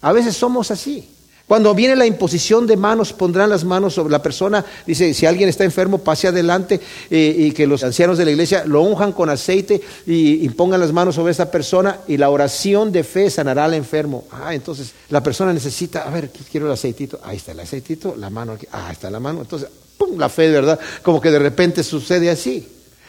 [0.00, 1.08] A veces somos así.
[1.46, 4.64] Cuando viene la imposición de manos, pondrán las manos sobre la persona.
[4.86, 6.80] Dice, si alguien está enfermo, pase adelante
[7.10, 10.92] eh, y que los ancianos de la iglesia lo unjan con aceite y, pongan las
[10.92, 14.24] manos sobre esa persona y la oración de fe sanará al enfermo.
[14.30, 17.20] Ah, entonces la persona necesita, a ver, quiero el aceitito.
[17.22, 18.66] Ahí está el aceitito, la mano aquí.
[18.72, 19.42] Ah, está la mano.
[19.42, 20.16] Entonces, ¡pum!
[20.18, 20.78] la fe, ¿verdad?
[21.02, 22.66] Como que de repente sucede así.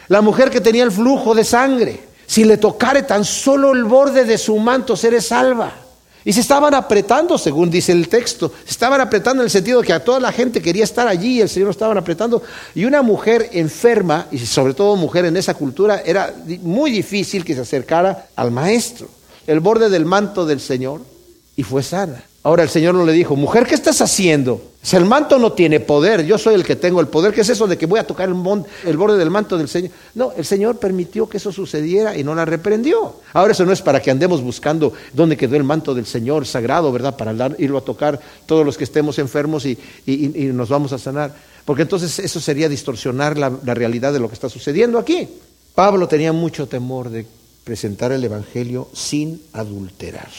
[0.09, 4.25] La mujer que tenía el flujo de sangre, si le tocare tan solo el borde
[4.25, 5.84] de su manto, seré salva.
[6.25, 8.51] Y se estaban apretando, según dice el texto.
[8.65, 11.37] Se estaban apretando en el sentido de que a toda la gente quería estar allí
[11.37, 12.41] y el Señor lo estaban apretando.
[12.73, 16.33] Y una mujer enferma, y sobre todo mujer en esa cultura, era
[16.63, 19.07] muy difícil que se acercara al maestro.
[19.45, 21.01] El borde del manto del Señor
[21.55, 22.23] y fue sana.
[22.45, 24.61] Ahora el Señor no le dijo, mujer, ¿qué estás haciendo?
[24.83, 27.33] Si el manto no tiene poder, yo soy el que tengo el poder.
[27.33, 28.35] ¿Qué es eso de que voy a tocar el,
[28.97, 29.89] borde del manto del Señor?
[30.13, 33.15] No, el Señor permitió que eso sucediera y no la reprendió.
[33.33, 36.91] Ahora eso no es para que andemos buscando dónde quedó el manto del Señor sagrado,
[36.91, 37.17] ¿verdad?
[37.17, 39.79] Para irlo a tocar todos los que estemos enfermos y,
[40.53, 41.33] nos vamos a sanar.
[41.65, 45.27] Porque entonces eso sería distorsionar la realidad de lo que está sucediendo aquí.
[45.73, 47.25] Pablo tenía mucho temor de
[47.63, 50.29] presentar el Evangelio sin adulterar.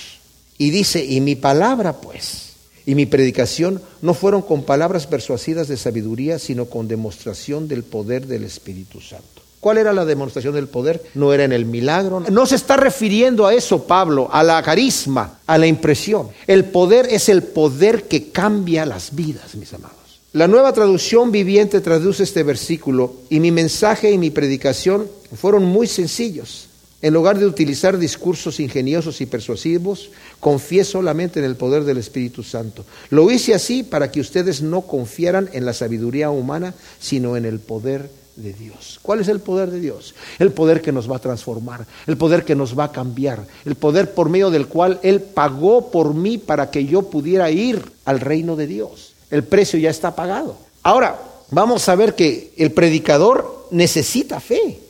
[0.58, 2.52] Y dice, y mi palabra pues,
[2.86, 8.26] y mi predicación no fueron con palabras persuasivas de sabiduría, sino con demostración del poder
[8.26, 9.42] del Espíritu Santo.
[9.60, 11.02] ¿Cuál era la demostración del poder?
[11.14, 12.20] No era en el milagro.
[12.20, 16.28] No se está refiriendo a eso Pablo, a la carisma, a la impresión.
[16.46, 19.96] El poder es el poder que cambia las vidas, mis amados.
[20.32, 25.86] La nueva traducción viviente traduce este versículo y mi mensaje y mi predicación fueron muy
[25.88, 26.65] sencillos.
[27.02, 32.42] En lugar de utilizar discursos ingeniosos y persuasivos, confié solamente en el poder del Espíritu
[32.42, 32.86] Santo.
[33.10, 37.60] Lo hice así para que ustedes no confiaran en la sabiduría humana, sino en el
[37.60, 38.98] poder de Dios.
[39.02, 40.14] ¿Cuál es el poder de Dios?
[40.38, 43.74] El poder que nos va a transformar, el poder que nos va a cambiar, el
[43.74, 48.20] poder por medio del cual Él pagó por mí para que yo pudiera ir al
[48.20, 49.12] reino de Dios.
[49.30, 50.56] El precio ya está pagado.
[50.82, 54.80] Ahora, vamos a ver que el predicador necesita fe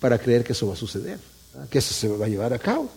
[0.00, 1.31] para creer que eso va a suceder
[1.70, 2.88] que eso se va a llevar a cabo.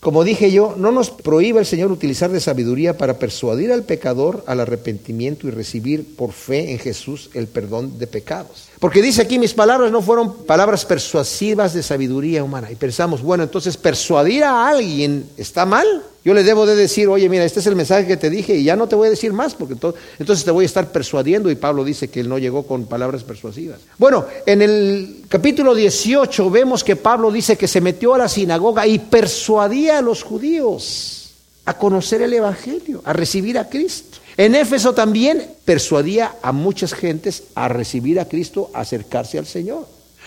[0.00, 4.42] Como dije yo, no nos prohíbe el Señor utilizar de sabiduría para persuadir al pecador
[4.46, 8.70] al arrepentimiento y recibir por fe en Jesús el perdón de pecados.
[8.78, 12.70] Porque dice aquí, mis palabras no fueron palabras persuasivas de sabiduría humana.
[12.70, 15.86] Y pensamos, bueno, entonces persuadir a alguien está mal.
[16.22, 18.64] Yo le debo de decir, oye, mira, este es el mensaje que te dije y
[18.64, 19.74] ya no te voy a decir más, porque
[20.18, 21.50] entonces te voy a estar persuadiendo.
[21.50, 23.80] Y Pablo dice que él no llegó con palabras persuasivas.
[23.96, 28.86] Bueno, en el capítulo 18 vemos que Pablo dice que se metió a la sinagoga
[28.86, 31.30] y persuadía a los judíos
[31.64, 34.18] a conocer el Evangelio, a recibir a Cristo.
[34.36, 39.86] En Éfeso también persuadía a muchas gentes a recibir a Cristo, a acercarse al Señor.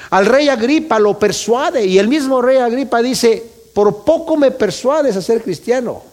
[0.09, 5.15] Al rey Agripa lo persuade y el mismo rey Agripa dice, por poco me persuades
[5.15, 6.03] a ser cristiano.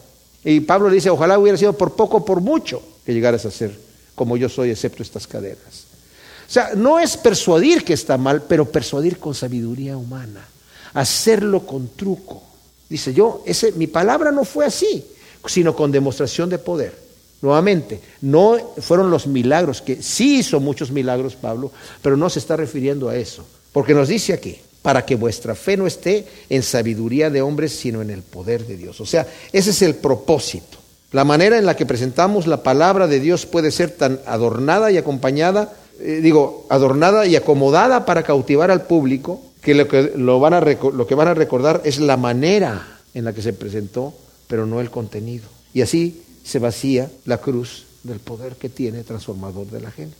[0.43, 3.77] Y Pablo dice, ojalá hubiera sido por poco, por mucho, que llegaras a ser
[4.15, 5.85] como yo soy, excepto estas cadenas.
[6.47, 10.45] O sea, no es persuadir que está mal, pero persuadir con sabiduría humana,
[10.93, 12.43] hacerlo con truco.
[12.89, 15.03] Dice yo, ese, mi palabra no fue así,
[15.45, 16.95] sino con demostración de poder.
[17.41, 21.71] Nuevamente, no fueron los milagros, que sí hizo muchos milagros Pablo,
[22.01, 23.43] pero no se está refiriendo a eso.
[23.71, 28.01] Porque nos dice aquí, para que vuestra fe no esté en sabiduría de hombres, sino
[28.01, 28.99] en el poder de Dios.
[29.01, 30.79] O sea, ese es el propósito.
[31.11, 34.97] La manera en la que presentamos la palabra de Dios puede ser tan adornada y
[34.97, 40.53] acompañada, eh, digo, adornada y acomodada para cautivar al público, que lo que, lo, van
[40.53, 44.13] a lo que van a recordar es la manera en la que se presentó,
[44.47, 45.43] pero no el contenido.
[45.73, 50.15] Y así se vacía la cruz del poder que tiene transformador de la gente.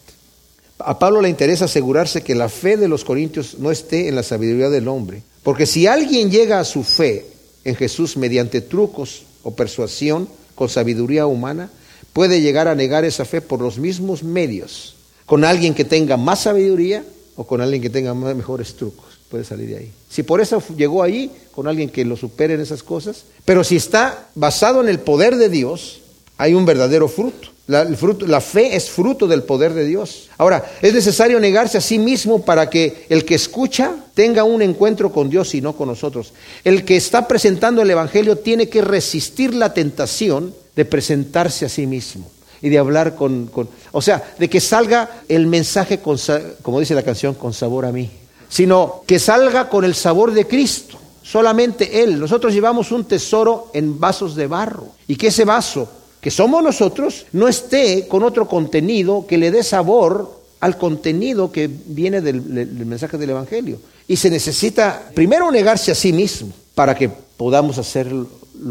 [0.85, 4.23] A Pablo le interesa asegurarse que la fe de los corintios no esté en la
[4.23, 7.25] sabiduría del hombre, porque si alguien llega a su fe
[7.63, 11.69] en Jesús mediante trucos o persuasión con sabiduría humana,
[12.13, 16.41] puede llegar a negar esa fe por los mismos medios, con alguien que tenga más
[16.41, 17.03] sabiduría
[17.35, 19.19] o con alguien que tenga mejores trucos.
[19.29, 19.91] Puede salir de ahí.
[20.09, 23.77] Si por eso llegó ahí, con alguien que lo supere en esas cosas, pero si
[23.77, 26.01] está basado en el poder de Dios,
[26.37, 27.50] hay un verdadero fruto.
[27.67, 30.29] La, fruto, la fe es fruto del poder de Dios.
[30.37, 35.11] Ahora, es necesario negarse a sí mismo para que el que escucha tenga un encuentro
[35.11, 36.33] con Dios y no con nosotros.
[36.63, 41.85] El que está presentando el Evangelio tiene que resistir la tentación de presentarse a sí
[41.85, 42.29] mismo
[42.61, 46.17] y de hablar con, con o sea, de que salga el mensaje, con,
[46.61, 48.09] como dice la canción, con sabor a mí,
[48.49, 52.19] sino que salga con el sabor de Cristo solamente Él.
[52.19, 55.87] Nosotros llevamos un tesoro en vasos de barro y que ese vaso
[56.21, 61.67] que somos nosotros, no esté con otro contenido que le dé sabor al contenido que
[61.67, 62.41] viene del,
[62.85, 63.79] mensaje del Evangelio.
[64.07, 68.29] Y se necesita primero negarse a sí mismo para que podamos hacerlo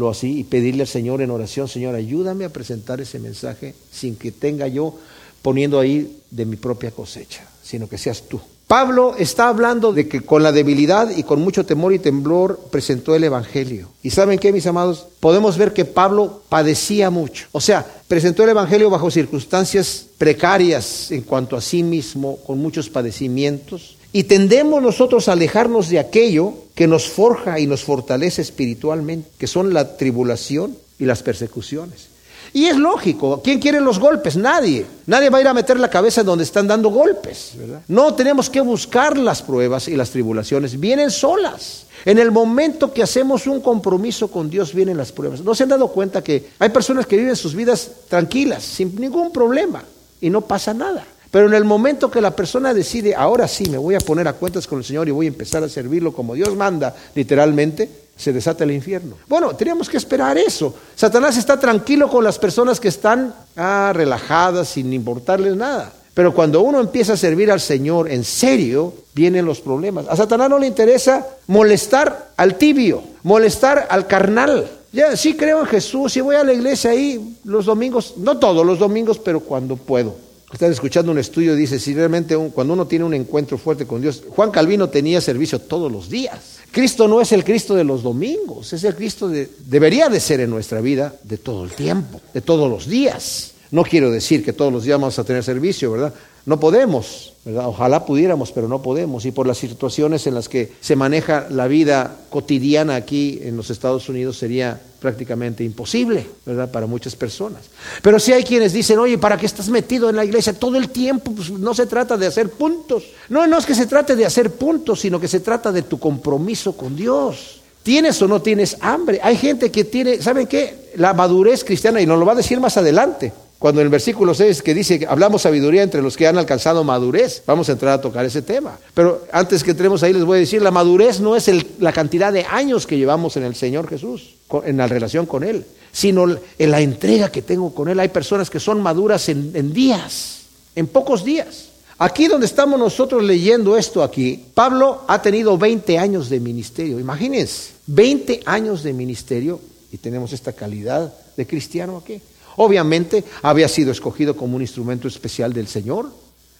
[0.09, 4.31] así y pedirle al Señor en oración, Señor, ayúdame a presentar ese mensaje sin que
[4.31, 4.97] tenga yo
[5.41, 8.39] poniendo ahí de mi propia cosecha, sino que seas tú.
[8.71, 13.13] Pablo está hablando de que con la debilidad y con mucho temor y temblor presentó
[13.13, 13.89] el Evangelio.
[14.01, 15.07] ¿Y saben qué, mis amados?
[15.19, 17.47] Podemos ver que Pablo padecía mucho.
[17.51, 22.89] O sea, presentó el Evangelio bajo circunstancias precarias en cuanto a sí mismo, con muchos
[22.89, 23.97] padecimientos.
[24.13, 29.47] Y tendemos nosotros a alejarnos de aquello que nos forja y nos fortalece espiritualmente, que
[29.47, 32.10] son la tribulación y las persecuciones.
[32.53, 34.35] Y es lógico, ¿quién quiere los golpes?
[34.35, 34.85] Nadie.
[35.05, 37.53] Nadie va a ir a meter la cabeza donde están dando golpes.
[37.87, 41.85] No tenemos que buscar las pruebas y las tribulaciones, vienen solas.
[42.03, 45.41] En el momento que hacemos un compromiso con Dios vienen las pruebas.
[45.41, 49.31] ¿No se han dado cuenta que hay personas que viven sus vidas tranquilas, sin ningún
[49.31, 49.83] problema,
[50.19, 51.05] y no pasa nada?
[51.29, 54.33] Pero en el momento que la persona decide, ahora sí, me voy a poner a
[54.33, 58.33] cuentas con el Señor y voy a empezar a servirlo como Dios manda, literalmente, se
[58.33, 59.15] desata el infierno.
[59.27, 60.73] Bueno, teníamos que esperar eso.
[60.95, 65.91] Satanás está tranquilo con las personas que están ah, relajadas, sin importarles nada.
[66.13, 70.07] Pero cuando uno empieza a servir al Señor en serio, vienen los problemas.
[70.09, 74.69] A Satanás no le interesa molestar al tibio, molestar al carnal.
[74.91, 78.65] Ya, sí creo en Jesús, y voy a la iglesia ahí los domingos, no todos
[78.65, 80.15] los domingos, pero cuando puedo.
[80.51, 84.21] Están escuchando un estudio, dice, si realmente cuando uno tiene un encuentro fuerte con Dios,
[84.29, 86.60] Juan Calvino tenía servicio todos los días.
[86.71, 90.39] Cristo no es el Cristo de los domingos, es el Cristo de, debería de ser
[90.39, 93.51] en nuestra vida de todo el tiempo, de todos los días.
[93.71, 96.13] No quiero decir que todos los días vamos a tener servicio, ¿verdad?
[96.45, 97.67] No podemos, ¿verdad?
[97.67, 99.25] Ojalá pudiéramos, pero no podemos.
[99.25, 103.69] Y por las situaciones en las que se maneja la vida cotidiana aquí en los
[103.69, 106.69] Estados Unidos sería prácticamente imposible, ¿verdad?
[106.69, 107.61] Para muchas personas.
[108.01, 110.89] Pero si hay quienes dicen, oye, ¿para qué estás metido en la iglesia todo el
[110.89, 111.31] tiempo?
[111.31, 113.03] Pues no se trata de hacer puntos.
[113.29, 115.97] No, no es que se trate de hacer puntos, sino que se trata de tu
[115.97, 117.61] compromiso con Dios.
[117.83, 119.19] ¿Tienes o no tienes hambre?
[119.23, 120.91] Hay gente que tiene, ¿saben qué?
[120.97, 123.31] La madurez cristiana, y nos lo va a decir más adelante,
[123.61, 127.43] cuando en el versículo 6 que dice, hablamos sabiduría entre los que han alcanzado madurez,
[127.45, 128.79] vamos a entrar a tocar ese tema.
[128.95, 131.47] Pero antes que entremos ahí les voy a decir, la madurez no es
[131.77, 134.33] la cantidad de años que llevamos en el Señor Jesús,
[134.65, 136.25] en la relación con Él, sino
[136.57, 137.99] en la entrega que tengo con Él.
[137.99, 140.39] Hay personas que son maduras en, en días,
[140.75, 141.67] en pocos días.
[141.99, 146.99] Aquí donde estamos nosotros leyendo esto aquí, Pablo ha tenido 20 años de ministerio.
[146.99, 152.19] Imagínense, 20 años de ministerio y tenemos esta calidad de cristiano aquí.
[152.57, 156.11] Obviamente había sido escogido como un instrumento especial del Señor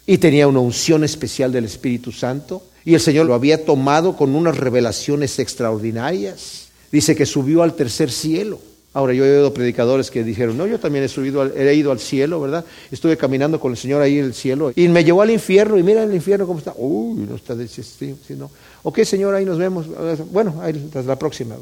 [0.06, 4.34] y tenía una unción especial del Espíritu Santo y el Señor lo había tomado con
[4.34, 6.68] unas revelaciones extraordinarias.
[6.90, 8.58] Dice que subió al tercer cielo.
[8.94, 11.98] Ahora yo he oído predicadores que dijeron, no, yo también he, subido he ido al
[11.98, 12.62] cielo, ¿verdad?
[12.90, 15.82] Estuve caminando con el Señor ahí en el cielo y me llevó al infierno y
[15.82, 16.74] mira el infierno cómo está.
[16.76, 18.50] Uy, no está, no.
[18.82, 19.86] Ok, Señor, ahí nos vemos.
[20.30, 21.56] Bueno, ahí, hasta la próxima.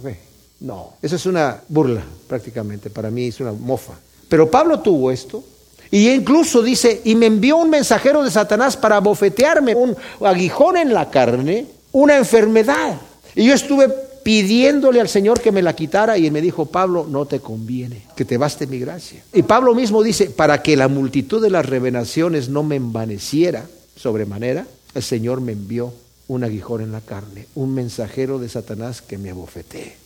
[0.60, 3.94] No, eso es una burla prácticamente, para mí es una mofa.
[4.30, 5.44] Pero Pablo tuvo esto.
[5.90, 10.94] Y incluso dice, y me envió un mensajero de Satanás para bofetearme, un aguijón en
[10.94, 12.96] la carne, una enfermedad.
[13.34, 13.88] Y yo estuve
[14.22, 18.02] pidiéndole al Señor que me la quitara y él me dijo, Pablo, no te conviene,
[18.14, 19.22] que te baste mi gracia.
[19.32, 23.66] Y Pablo mismo dice, para que la multitud de las revelaciones no me envaneciera
[23.96, 25.92] sobremanera, el Señor me envió
[26.28, 29.99] un aguijón en la carne, un mensajero de Satanás que me abofetee.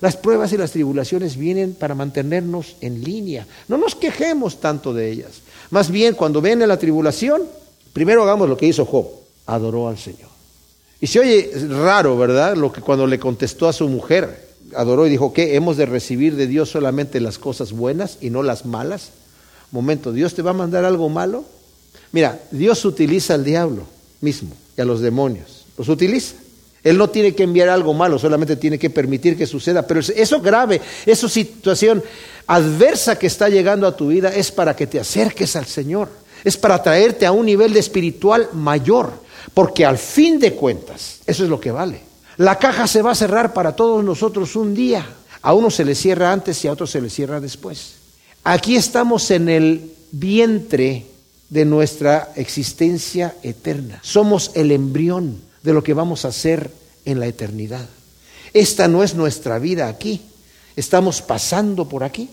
[0.00, 3.46] Las pruebas y las tribulaciones vienen para mantenernos en línea.
[3.68, 5.42] No nos quejemos tanto de ellas.
[5.70, 7.42] Más bien, cuando viene la tribulación,
[7.92, 9.06] primero hagamos lo que hizo Job,
[9.46, 10.30] adoró al Señor.
[11.00, 12.56] Y se oye raro, ¿verdad?
[12.56, 15.56] Lo que cuando le contestó a su mujer, adoró y dijo, ¿qué?
[15.56, 19.10] ¿Hemos de recibir de Dios solamente las cosas buenas y no las malas?
[19.70, 21.44] Momento, ¿Dios te va a mandar algo malo?
[22.12, 23.84] Mira, Dios utiliza al diablo
[24.20, 25.64] mismo y a los demonios.
[25.78, 26.34] Los utiliza.
[26.82, 29.86] Él no tiene que enviar algo malo, solamente tiene que permitir que suceda.
[29.86, 32.02] Pero eso grave, esa situación
[32.46, 36.08] adversa que está llegando a tu vida es para que te acerques al Señor.
[36.42, 39.12] Es para traerte a un nivel de espiritual mayor.
[39.52, 42.00] Porque al fin de cuentas, eso es lo que vale.
[42.38, 45.06] La caja se va a cerrar para todos nosotros un día.
[45.42, 47.96] A uno se le cierra antes y a otro se le cierra después.
[48.44, 51.06] Aquí estamos en el vientre
[51.50, 54.00] de nuestra existencia eterna.
[54.02, 56.70] Somos el embrión de lo que vamos a hacer
[57.04, 57.86] en la eternidad.
[58.52, 60.22] Esta no es nuestra vida aquí.
[60.76, 62.28] Estamos pasando por aquí.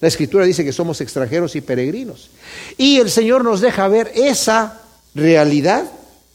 [0.00, 2.30] La escritura dice que somos extranjeros y peregrinos.
[2.76, 4.80] Y el Señor nos deja ver esa
[5.14, 5.84] realidad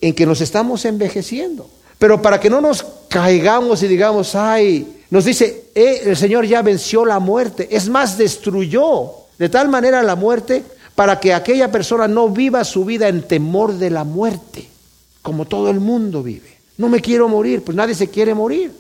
[0.02, 1.70] en que nos estamos envejeciendo.
[2.00, 6.64] Pero para que no nos caigamos y digamos, ay, nos dice, eh, el Señor ya
[6.64, 7.68] venció la muerte.
[7.72, 10.64] Es más, destruyó de tal manera la muerte
[10.96, 14.68] para que aquella persona no viva su vida en temor de la muerte,
[15.22, 16.58] como todo el mundo vive.
[16.78, 18.72] No me quiero morir, pues nadie se quiere morir.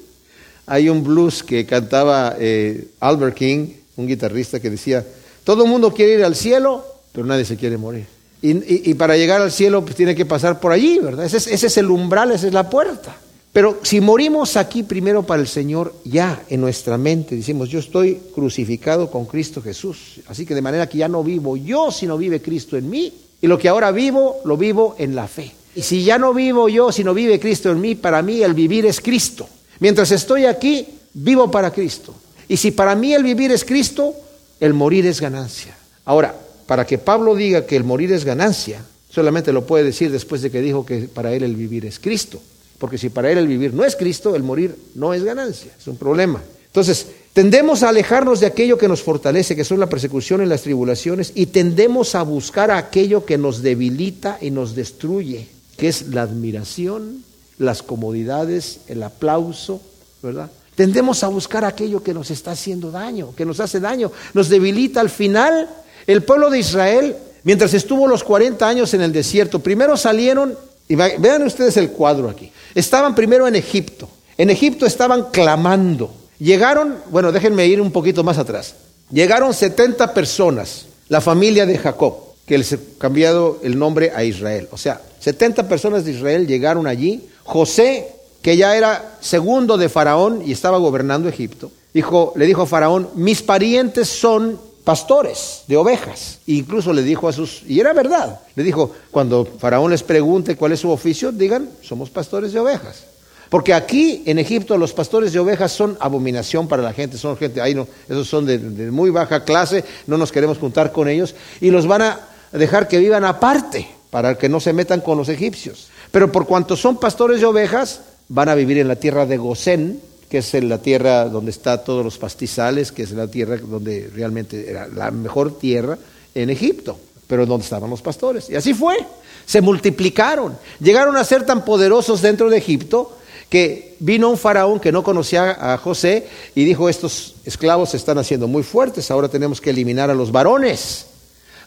[0.65, 3.67] Hay un blues que cantaba eh, Albert King,
[3.97, 5.05] un guitarrista que decía,
[5.43, 8.05] todo el mundo quiere ir al cielo, pero nadie se quiere morir.
[8.43, 11.25] Y, para llegar al cielo pues tiene que pasar por allí, ¿verdad?
[11.25, 13.15] ese es el umbral, esa es la puerta.
[13.53, 18.21] Pero si morimos aquí primero para el Señor, ya en nuestra mente decimos, yo estoy
[18.33, 20.21] crucificado con Cristo Jesús.
[20.27, 23.13] Así que de manera que ya no vivo yo, sino vive Cristo en mí.
[23.41, 25.51] Y lo que ahora vivo, lo vivo en la fe.
[25.75, 28.85] Y si ya no vivo yo, sino vive Cristo en mí, para mí el vivir
[28.85, 29.47] es Cristo.
[29.79, 32.13] Mientras estoy aquí, vivo para Cristo.
[32.47, 34.13] Y si para mí el vivir es Cristo,
[34.59, 35.75] el morir es ganancia.
[36.05, 36.35] Ahora,
[36.67, 40.51] para que Pablo diga que el morir es ganancia, solamente lo puede decir después de
[40.51, 42.41] que dijo que para él el vivir es Cristo.
[42.77, 45.87] Porque si para él el vivir no es Cristo, el morir no es ganancia, es
[45.87, 46.41] un problema.
[46.65, 50.63] Entonces, tendemos a alejarnos de aquello que nos fortalece, que son la persecución y las
[50.63, 55.47] tribulaciones, y tendemos a buscar aquello que nos debilita y nos destruye,
[55.81, 57.23] que es la admiración,
[57.57, 59.81] las comodidades, el aplauso,
[60.21, 60.51] ¿verdad?
[60.75, 65.01] Tendemos a buscar aquello que nos está haciendo daño, que nos hace daño, nos debilita.
[65.01, 65.67] Al final,
[66.05, 70.55] el pueblo de Israel, mientras estuvo los 40 años en el desierto, primero salieron,
[70.87, 72.51] y vean ustedes el cuadro aquí.
[72.75, 74.07] Estaban primero en Egipto.
[74.37, 76.13] En Egipto estaban clamando.
[76.37, 78.75] Llegaron, bueno, déjenme ir un poquito más atrás.
[79.09, 84.67] Llegaron 70 personas, la familia de Jacob, que les he cambiado el nombre a Israel.
[84.71, 87.29] O sea, 70 personas de Israel llegaron allí.
[87.45, 88.09] José,
[88.41, 93.07] que ya era segundo de Faraón y estaba gobernando Egipto, dijo, le dijo a Faraón,
[93.15, 96.39] mis parientes son pastores de ovejas.
[96.45, 100.57] E incluso le dijo a sus, y era verdad, le dijo, cuando Faraón les pregunte
[100.57, 103.05] cuál es su oficio, digan, somos pastores de ovejas.
[103.49, 107.61] Porque aquí en Egipto los pastores de ovejas son abominación para la gente, son gente,
[107.61, 111.33] ahí no, esos son de, de muy baja clase, no nos queremos juntar con ellos,
[111.61, 115.29] y los van a dejar que vivan aparte, para que no se metan con los
[115.29, 115.87] egipcios.
[116.11, 120.01] Pero por cuanto son pastores de ovejas, van a vivir en la tierra de Gosén,
[120.29, 124.69] que es la tierra donde está todos los pastizales, que es la tierra donde realmente
[124.69, 125.97] era la mejor tierra
[126.33, 126.97] en Egipto,
[127.27, 128.49] pero donde estaban los pastores.
[128.49, 128.97] Y así fue,
[129.45, 133.17] se multiplicaron, llegaron a ser tan poderosos dentro de Egipto
[133.49, 138.17] que vino un faraón que no conocía a José y dijo, estos esclavos se están
[138.17, 141.07] haciendo muy fuertes, ahora tenemos que eliminar a los varones.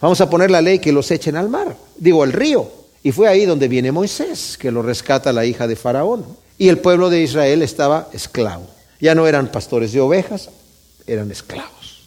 [0.05, 2.69] Vamos a poner la ley que los echen al mar, digo, al río.
[3.01, 6.23] Y fue ahí donde viene Moisés, que lo rescata la hija de Faraón.
[6.59, 8.67] Y el pueblo de Israel estaba esclavo.
[9.01, 10.51] Ya no eran pastores de ovejas,
[11.07, 12.03] eran esclavos.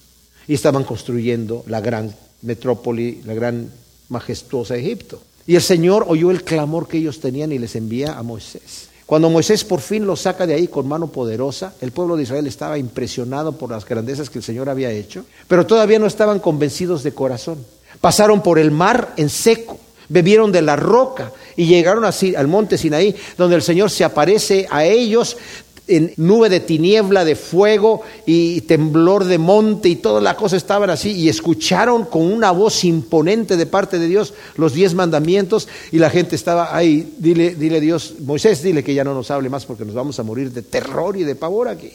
[0.47, 3.69] Y estaban construyendo la gran metrópoli, la gran
[4.11, 5.21] majestuosa Egipto.
[5.45, 8.91] Y el Señor oyó el clamor que ellos tenían y les envía a Moisés.
[9.07, 12.47] Cuando Moisés por fin los saca de ahí con mano poderosa, el pueblo de Israel
[12.47, 17.03] estaba impresionado por las grandezas que el Señor había hecho, pero todavía no estaban convencidos
[17.03, 17.59] de corazón.
[18.01, 19.79] Pasaron por el mar en seco
[20.09, 24.67] bebieron de la roca y llegaron así al monte Sinaí, donde el Señor se aparece
[24.71, 25.37] a ellos
[25.87, 30.91] en nube de tiniebla, de fuego y temblor de monte y toda la cosa estaban
[30.91, 35.99] así y escucharon con una voz imponente de parte de Dios los diez mandamientos y
[35.99, 39.65] la gente estaba ahí, dile, dile Dios, Moisés, dile que ya no nos hable más
[39.65, 41.91] porque nos vamos a morir de terror y de pavor aquí.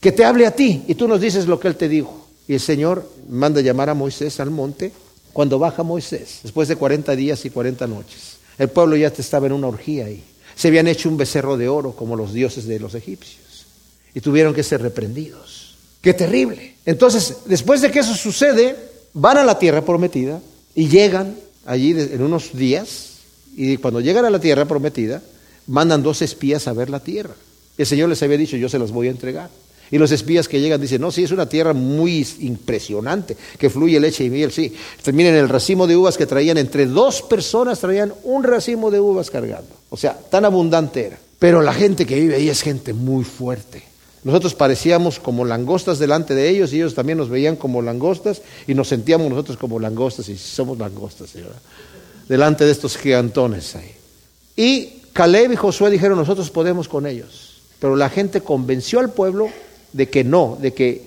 [0.00, 2.26] Que te hable a ti y tú nos dices lo que él te dijo.
[2.48, 4.92] Y el Señor manda llamar a Moisés al monte
[5.36, 9.52] cuando baja Moisés, después de 40 días y 40 noches, el pueblo ya estaba en
[9.52, 10.24] una orgía ahí.
[10.54, 13.66] se habían hecho un becerro de oro como los dioses de los egipcios
[14.14, 15.76] y tuvieron que ser reprendidos.
[16.00, 16.76] Qué terrible.
[16.86, 18.76] Entonces, después de que eso sucede,
[19.12, 20.40] van a la tierra prometida
[20.74, 23.18] y llegan allí en unos días
[23.54, 25.20] y cuando llegan a la tierra prometida,
[25.66, 27.34] mandan dos espías a ver la tierra.
[27.76, 29.50] El Señor les había dicho, yo se las voy a entregar.
[29.90, 34.00] Y los espías que llegan dicen, no, sí, es una tierra muy impresionante, que fluye
[34.00, 34.74] leche y miel, sí.
[35.12, 39.30] Miren el racimo de uvas que traían, entre dos personas traían un racimo de uvas
[39.30, 39.68] cargando.
[39.90, 41.18] O sea, tan abundante era.
[41.38, 43.84] Pero la gente que vive ahí es gente muy fuerte.
[44.24, 48.74] Nosotros parecíamos como langostas delante de ellos y ellos también nos veían como langostas y
[48.74, 51.30] nos sentíamos nosotros como langostas y somos langostas,
[52.28, 53.92] delante de estos gigantones ahí.
[54.56, 57.60] Y Caleb y Josué dijeron, nosotros podemos con ellos.
[57.78, 59.48] Pero la gente convenció al pueblo
[59.96, 61.02] de que no, de que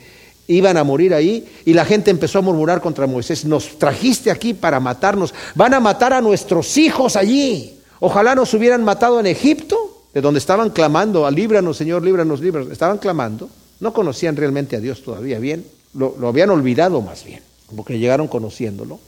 [0.48, 4.54] iban a morir ahí y la gente empezó a murmurar contra Moisés, nos trajiste aquí
[4.54, 7.80] para matarnos, van a matar a nuestros hijos allí.
[8.00, 9.78] Ojalá nos hubieran matado en Egipto,
[10.14, 13.48] de donde estaban clamando, líbranos Señor, líbranos, líbranos, estaban clamando,
[13.80, 17.42] no conocían realmente a Dios todavía bien, lo, lo habían olvidado más bien,
[17.76, 19.00] porque llegaron conociéndolo.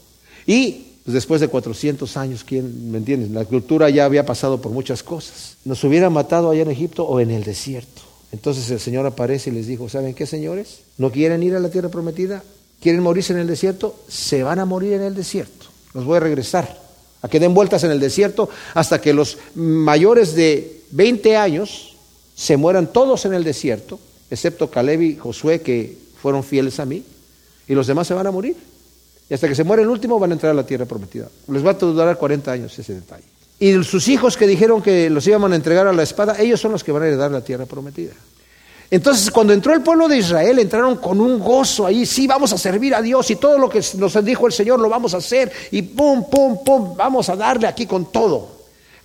[0.46, 3.30] Y pues, después de 400 años, ¿quién me entiendes?
[3.30, 5.56] La cultura ya había pasado por muchas cosas.
[5.64, 8.11] Nos hubieran matado allá en Egipto o en el desierto.
[8.32, 10.80] Entonces el Señor aparece y les dijo, ¿saben qué, señores?
[10.96, 12.42] ¿No quieren ir a la tierra prometida?
[12.80, 13.94] ¿Quieren morirse en el desierto?
[14.08, 15.66] Se van a morir en el desierto.
[15.92, 16.80] Los voy a regresar
[17.20, 21.94] a que den vueltas en el desierto hasta que los mayores de 20 años
[22.34, 27.04] se mueran todos en el desierto, excepto Caleb y Josué que fueron fieles a mí,
[27.68, 28.56] y los demás se van a morir.
[29.28, 31.28] Y hasta que se muere el último van a entrar a la tierra prometida.
[31.48, 33.31] Les va a durar 40 años ese detalle.
[33.62, 36.72] Y sus hijos que dijeron que los iban a entregar a la espada, ellos son
[36.72, 38.10] los que van a heredar la tierra prometida.
[38.90, 42.58] Entonces, cuando entró el pueblo de Israel, entraron con un gozo ahí, sí, vamos a
[42.58, 45.52] servir a Dios y todo lo que nos dijo el Señor lo vamos a hacer
[45.70, 48.48] y pum, pum, pum, vamos a darle aquí con todo.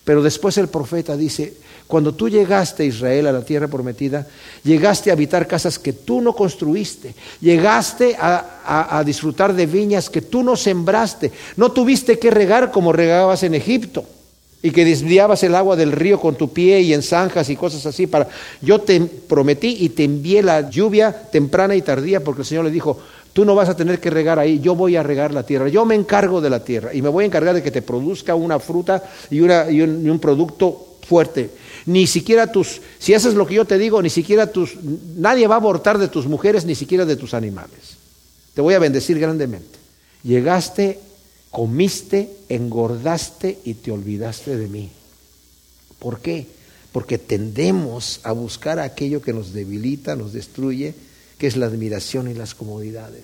[0.03, 1.53] Pero después el profeta dice,
[1.85, 4.25] cuando tú llegaste, Israel, a la tierra prometida,
[4.63, 10.23] llegaste a habitar casas que tú no construiste, llegaste a, a disfrutar de viñas que
[10.23, 14.16] tú no sembraste, no tuviste que regar como regabas en Egipto
[14.61, 17.85] y que desviabas el agua del río con tu pie y en zanjas y cosas
[17.85, 18.27] así para
[18.61, 22.71] yo te prometí y te envié la lluvia temprana y tardía porque el Señor le
[22.71, 22.97] dijo,
[23.33, 25.85] tú no vas a tener que regar ahí, yo voy a regar la tierra, yo
[25.85, 28.59] me encargo de la tierra y me voy a encargar de que te produzca una
[28.59, 31.51] fruta y, un, un producto fuerte.
[31.85, 34.75] Ni siquiera tus, si haces lo que yo te digo, ni siquiera tus,
[35.15, 37.95] nadie va a abortar de tus mujeres, ni siquiera de tus animales.
[38.53, 39.77] Te voy a bendecir grandemente.
[40.23, 40.99] Llegaste
[41.51, 44.91] comiste, engordaste y te olvidaste de mí.
[45.99, 46.47] ¿Por qué?
[46.91, 50.93] Porque tendemos a buscar aquello que nos debilita, nos destruye,
[51.37, 53.23] que es la admiración y las comodidades.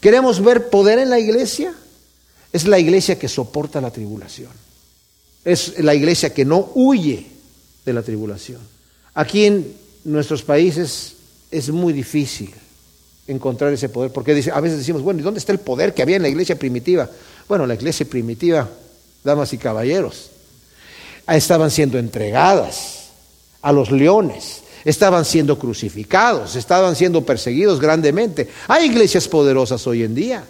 [0.00, 1.74] ¿Queremos ver poder en la iglesia?
[2.52, 4.52] Es la iglesia que soporta la tribulación.
[5.44, 7.26] Es la iglesia que no huye
[7.84, 8.60] de la tribulación.
[9.14, 9.74] Aquí en
[10.04, 11.14] nuestros países
[11.50, 12.52] es muy difícil
[13.26, 14.12] encontrar ese poder.
[14.12, 16.58] Porque a veces decimos, bueno, ¿y dónde está el poder que había en la iglesia
[16.58, 17.08] primitiva?
[17.48, 18.68] Bueno, la iglesia primitiva,
[19.24, 20.30] damas y caballeros,
[21.28, 23.08] estaban siendo entregadas
[23.62, 28.48] a los leones, estaban siendo crucificados, estaban siendo perseguidos grandemente.
[28.68, 30.44] Hay iglesias poderosas hoy en día.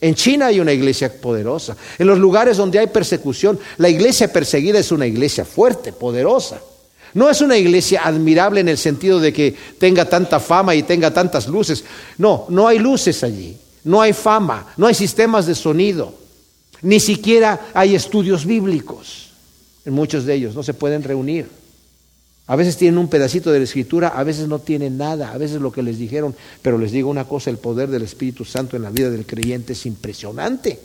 [0.00, 1.76] En China hay una iglesia poderosa.
[1.98, 6.60] En los lugares donde hay persecución, la iglesia perseguida es una iglesia fuerte, poderosa.
[7.14, 11.12] No es una iglesia admirable en el sentido de que tenga tanta fama y tenga
[11.12, 11.84] tantas luces.
[12.18, 16.12] No, no hay luces allí, no hay fama, no hay sistemas de sonido,
[16.82, 19.30] ni siquiera hay estudios bíblicos.
[19.84, 21.48] En muchos de ellos no se pueden reunir.
[22.46, 25.60] A veces tienen un pedacito de la escritura, a veces no tienen nada, a veces
[25.60, 28.82] lo que les dijeron, pero les digo una cosa, el poder del Espíritu Santo en
[28.82, 30.78] la vida del creyente es impresionante.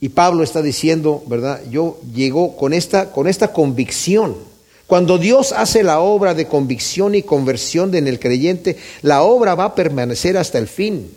[0.00, 1.60] Y Pablo está diciendo, ¿verdad?
[1.70, 4.51] Yo llego con esta, con esta convicción
[4.92, 9.64] cuando Dios hace la obra de convicción y conversión en el creyente, la obra va
[9.64, 11.10] a permanecer hasta el fin.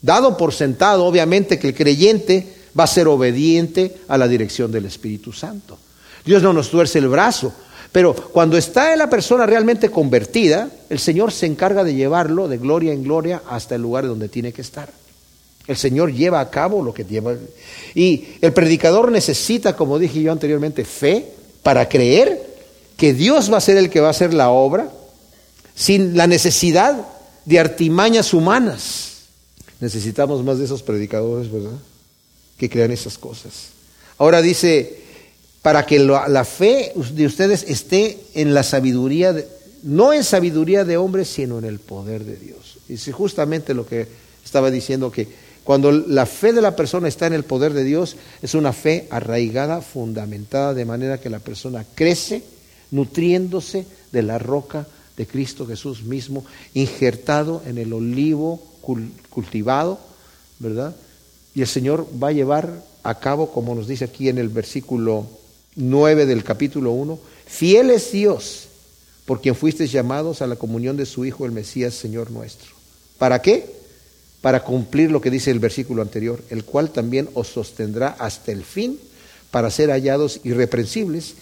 [0.00, 2.46] Dado por sentado, obviamente, que el creyente
[2.78, 5.76] va a ser obediente a la dirección del Espíritu Santo.
[6.24, 7.52] Dios no nos tuerce el brazo,
[7.92, 12.56] pero cuando está en la persona realmente convertida, el Señor se encarga de llevarlo de
[12.56, 14.90] gloria en gloria hasta el lugar donde tiene que estar.
[15.66, 17.34] El Señor lleva a cabo lo que lleva.
[17.94, 22.48] Y el predicador necesita, como dije yo anteriormente, fe para creer
[23.00, 24.92] que Dios va a ser el que va a hacer la obra
[25.74, 27.06] sin la necesidad
[27.46, 29.22] de artimañas humanas.
[29.80, 31.78] Necesitamos más de esos predicadores, ¿verdad?
[32.58, 33.68] Que crean esas cosas.
[34.18, 35.00] Ahora dice,
[35.62, 39.34] para que la fe de ustedes esté en la sabiduría,
[39.82, 42.80] no en sabiduría de hombres, sino en el poder de Dios.
[42.86, 44.08] Y es justamente lo que
[44.44, 45.26] estaba diciendo, que
[45.64, 49.08] cuando la fe de la persona está en el poder de Dios, es una fe
[49.08, 52.59] arraigada, fundamentada, de manera que la persona crece
[52.90, 54.86] nutriéndose de la roca
[55.16, 58.62] de Cristo Jesús mismo, injertado en el olivo
[59.30, 59.98] cultivado,
[60.58, 60.96] ¿verdad?
[61.54, 65.26] Y el Señor va a llevar a cabo, como nos dice aquí en el versículo
[65.76, 68.68] 9 del capítulo 1, fiel es Dios,
[69.24, 72.70] por quien fuisteis llamados a la comunión de su Hijo, el Mesías, Señor nuestro.
[73.18, 73.78] ¿Para qué?
[74.40, 78.64] Para cumplir lo que dice el versículo anterior, el cual también os sostendrá hasta el
[78.64, 78.98] fin
[79.50, 81.34] para ser hallados irreprensibles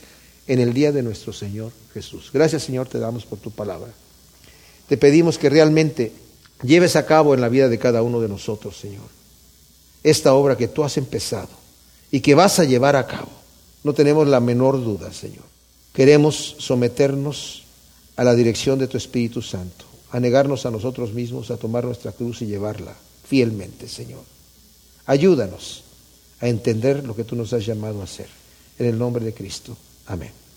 [0.49, 2.31] en el día de nuestro Señor Jesús.
[2.33, 3.93] Gracias Señor, te damos por tu palabra.
[4.89, 6.13] Te pedimos que realmente
[6.63, 9.07] lleves a cabo en la vida de cada uno de nosotros, Señor,
[10.03, 11.51] esta obra que tú has empezado
[12.11, 13.31] y que vas a llevar a cabo.
[13.85, 15.45] No tenemos la menor duda, Señor.
[15.93, 17.65] Queremos someternos
[18.17, 22.13] a la dirección de tu Espíritu Santo, a negarnos a nosotros mismos, a tomar nuestra
[22.13, 24.23] cruz y llevarla fielmente, Señor.
[25.07, 25.85] Ayúdanos
[26.41, 28.29] a entender lo que tú nos has llamado a hacer.
[28.79, 29.77] En el nombre de Cristo.
[30.09, 30.48] Amén.